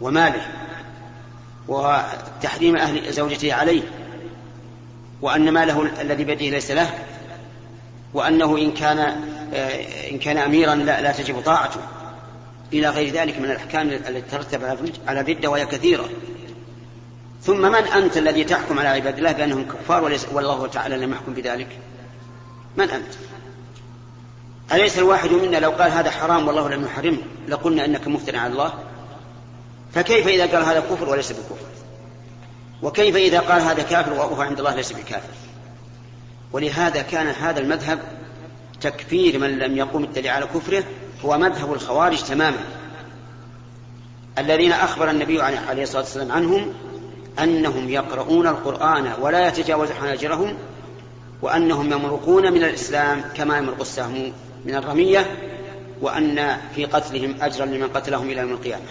وماله 0.00 0.46
وتحريم 1.68 2.76
أهل 2.76 3.12
زوجته 3.12 3.54
عليه 3.54 3.82
وأن 5.22 5.50
ماله 5.50 6.00
الذي 6.00 6.24
بيده 6.24 6.48
ليس 6.48 6.70
له 6.70 6.90
وأنه 8.14 8.58
إن 8.58 8.72
كان 8.72 8.98
إن 10.10 10.18
كان 10.18 10.36
أميرا 10.38 10.74
لا, 10.74 11.00
لا 11.00 11.12
تجب 11.12 11.40
طاعته. 11.40 11.80
إلى 12.72 12.88
غير 12.88 13.12
ذلك 13.12 13.38
من 13.38 13.44
الأحكام 13.44 13.88
التي 13.88 14.20
ترتب 14.30 14.64
على 15.06 15.20
الردة 15.20 15.50
وهي 15.50 15.66
كثيرة. 15.66 16.08
ثم 17.42 17.62
من 17.62 17.74
أنت 17.74 18.16
الذي 18.16 18.44
تحكم 18.44 18.78
على 18.78 18.88
عباد 18.88 19.18
الله 19.18 19.32
بأنهم 19.32 19.66
كفار 19.68 20.18
والله 20.32 20.66
تعالى 20.66 20.96
لم 20.96 21.12
يحكم 21.12 21.34
بذلك؟ 21.34 21.78
من 22.76 22.90
أنت؟ 22.90 23.14
أليس 24.72 24.98
الواحد 24.98 25.30
منا 25.30 25.56
لو 25.56 25.70
قال 25.70 25.90
هذا 25.90 26.10
حرام 26.10 26.48
والله 26.48 26.68
لم 26.68 26.84
يحرمه؟ 26.84 27.18
لقلنا 27.48 27.84
أنك 27.84 28.08
مفتن 28.08 28.36
على 28.36 28.52
الله. 28.52 28.72
فكيف 29.94 30.28
إذا 30.28 30.46
قال 30.46 30.64
هذا 30.64 30.80
كفر 30.80 31.08
وليس 31.08 31.32
بكفر؟ 31.32 31.68
وكيف 32.82 33.16
إذا 33.16 33.40
قال 33.40 33.62
هذا 33.62 33.82
كافر 33.82 34.12
وهو 34.12 34.42
عند 34.42 34.58
الله 34.58 34.74
ليس 34.74 34.92
بكافر؟ 34.92 35.34
ولهذا 36.52 37.02
كان 37.02 37.26
هذا 37.26 37.60
المذهب 37.60 37.98
تكفير 38.80 39.38
من 39.38 39.58
لم 39.58 39.76
يقوم 39.76 40.04
الدليل 40.04 40.30
على 40.30 40.46
كفره 40.46 40.84
هو 41.24 41.38
مذهب 41.38 41.72
الخوارج 41.72 42.22
تماما. 42.22 42.64
الذين 44.38 44.72
أخبر 44.72 45.10
النبي 45.10 45.42
عليه 45.42 45.82
الصلاة 45.82 46.02
والسلام 46.02 46.32
عنهم 46.32 46.74
أنهم 47.42 47.88
يقرؤون 47.88 48.46
القرآن 48.46 49.12
ولا 49.20 49.48
يتجاوز 49.48 49.90
حناجرهم 49.90 50.54
وأنهم 51.42 51.92
يمرقون 51.92 52.52
من 52.52 52.64
الإسلام 52.64 53.24
كما 53.36 53.58
يمرق 53.58 53.80
السهم 53.80 54.32
من 54.64 54.74
الرمية 54.74 55.26
وأن 56.00 56.56
في 56.74 56.84
قتلهم 56.84 57.34
أجرا 57.40 57.66
لمن 57.66 57.88
قتلهم 57.88 58.30
إلى 58.30 58.40
يوم 58.40 58.52
القيامة. 58.52 58.86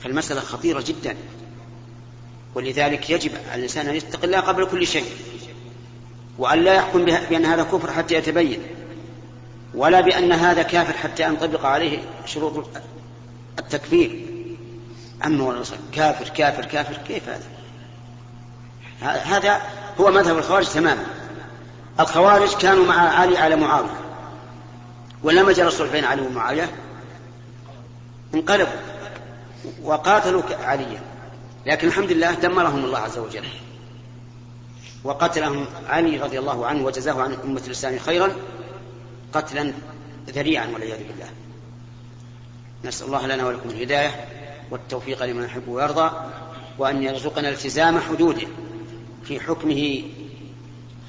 فالمسألة 0.00 0.40
خطيرة 0.40 0.84
جدا 0.86 1.16
ولذلك 2.54 3.10
يجب 3.10 3.32
على 3.50 3.58
الإنسان 3.58 3.86
أن 3.86 3.94
يتقي 3.94 4.26
الله 4.26 4.40
قبل 4.40 4.64
كل 4.64 4.86
شيء 4.86 5.04
وأن 6.38 6.58
لا 6.58 6.74
يحكم 6.74 7.04
بأن 7.04 7.44
هذا 7.44 7.62
كفر 7.62 7.90
حتى 7.90 8.14
يتبين 8.14 8.60
ولا 9.74 10.00
بأن 10.00 10.32
هذا 10.32 10.62
كافر 10.62 10.92
حتى 10.92 11.22
ينطبق 11.22 11.66
عليه 11.66 11.98
شروط 12.26 12.66
التكفير. 13.58 14.33
أما 15.24 15.44
والله 15.44 15.64
كافر 15.92 16.28
كافر 16.28 16.64
كافر 16.64 16.96
كيف 16.96 17.28
هذا؟ 17.28 17.46
هذا 19.24 19.60
هو 20.00 20.10
مذهب 20.10 20.38
الخوارج 20.38 20.66
تماما. 20.66 21.06
الخوارج 22.00 22.54
كانوا 22.54 22.86
مع 22.86 22.94
علي 22.94 23.38
على 23.38 23.56
معاوية 23.56 24.00
ولما 25.22 25.52
جرى 25.52 25.68
الصلح 25.68 25.92
بين 25.92 26.04
علي 26.04 26.22
ومعاوية 26.22 26.70
انقلبوا 28.34 28.72
وقاتلوا 29.82 30.42
عليا. 30.60 31.02
لكن 31.66 31.88
الحمد 31.88 32.12
لله 32.12 32.34
دمرهم 32.34 32.84
الله 32.84 32.98
عز 32.98 33.18
وجل. 33.18 33.44
وقتلهم 35.04 35.66
علي 35.88 36.16
رضي 36.16 36.38
الله 36.38 36.66
عنه 36.66 36.84
وجزاه 36.84 37.22
عن 37.22 37.36
أمة 37.44 37.62
الإسلام 37.66 37.98
خيرا 37.98 38.32
قتلا 39.32 39.72
ذريعا 40.30 40.66
والعياذ 40.66 40.98
بالله. 40.98 41.28
نسأل 42.84 43.06
الله 43.06 43.26
لنا 43.26 43.46
ولكم 43.46 43.70
الهداية. 43.70 44.28
والتوفيق 44.70 45.24
لمن 45.24 45.44
يحب 45.44 45.68
ويرضى 45.68 46.10
وأن 46.78 47.02
يرزقنا 47.02 47.48
التزام 47.48 48.00
حدوده 48.00 48.46
في 49.24 49.40
حكمه 49.40 50.02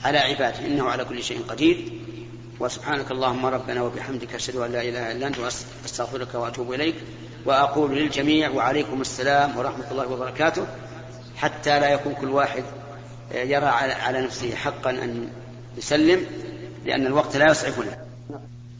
على 0.03 0.17
عباده. 0.17 0.65
إنه 0.65 0.89
على 0.89 1.05
كل 1.05 1.23
شيء 1.23 1.41
قدير. 1.47 1.91
وسبحانك 2.59 3.11
اللهم 3.11 3.45
ربنا 3.45 3.81
وبحمدك 3.81 4.35
أشهد 4.35 4.55
أن 4.55 4.71
لا 4.71 4.81
إله 4.81 5.11
إلا 5.11 5.27
أنت 5.27 5.39
وأستغفرك 5.39 6.35
وأتوب 6.35 6.73
إليك. 6.73 6.95
وأقول 7.45 7.95
للجميع 7.95 8.49
وعليكم 8.49 9.01
السلام 9.01 9.57
ورحمة 9.57 9.91
الله 9.91 10.07
وبركاته. 10.07 10.67
حتى 11.35 11.79
لا 11.79 11.89
يكون 11.89 12.13
كل 12.13 12.29
واحد 12.29 12.63
يرى 13.33 13.65
على 13.65 14.21
نفسه 14.21 14.55
حقا 14.55 14.89
أن 14.89 15.27
يسلم 15.77 16.25
لأن 16.85 17.05
الوقت 17.05 17.37
لا 17.37 17.51
يسعفنا 17.51 18.04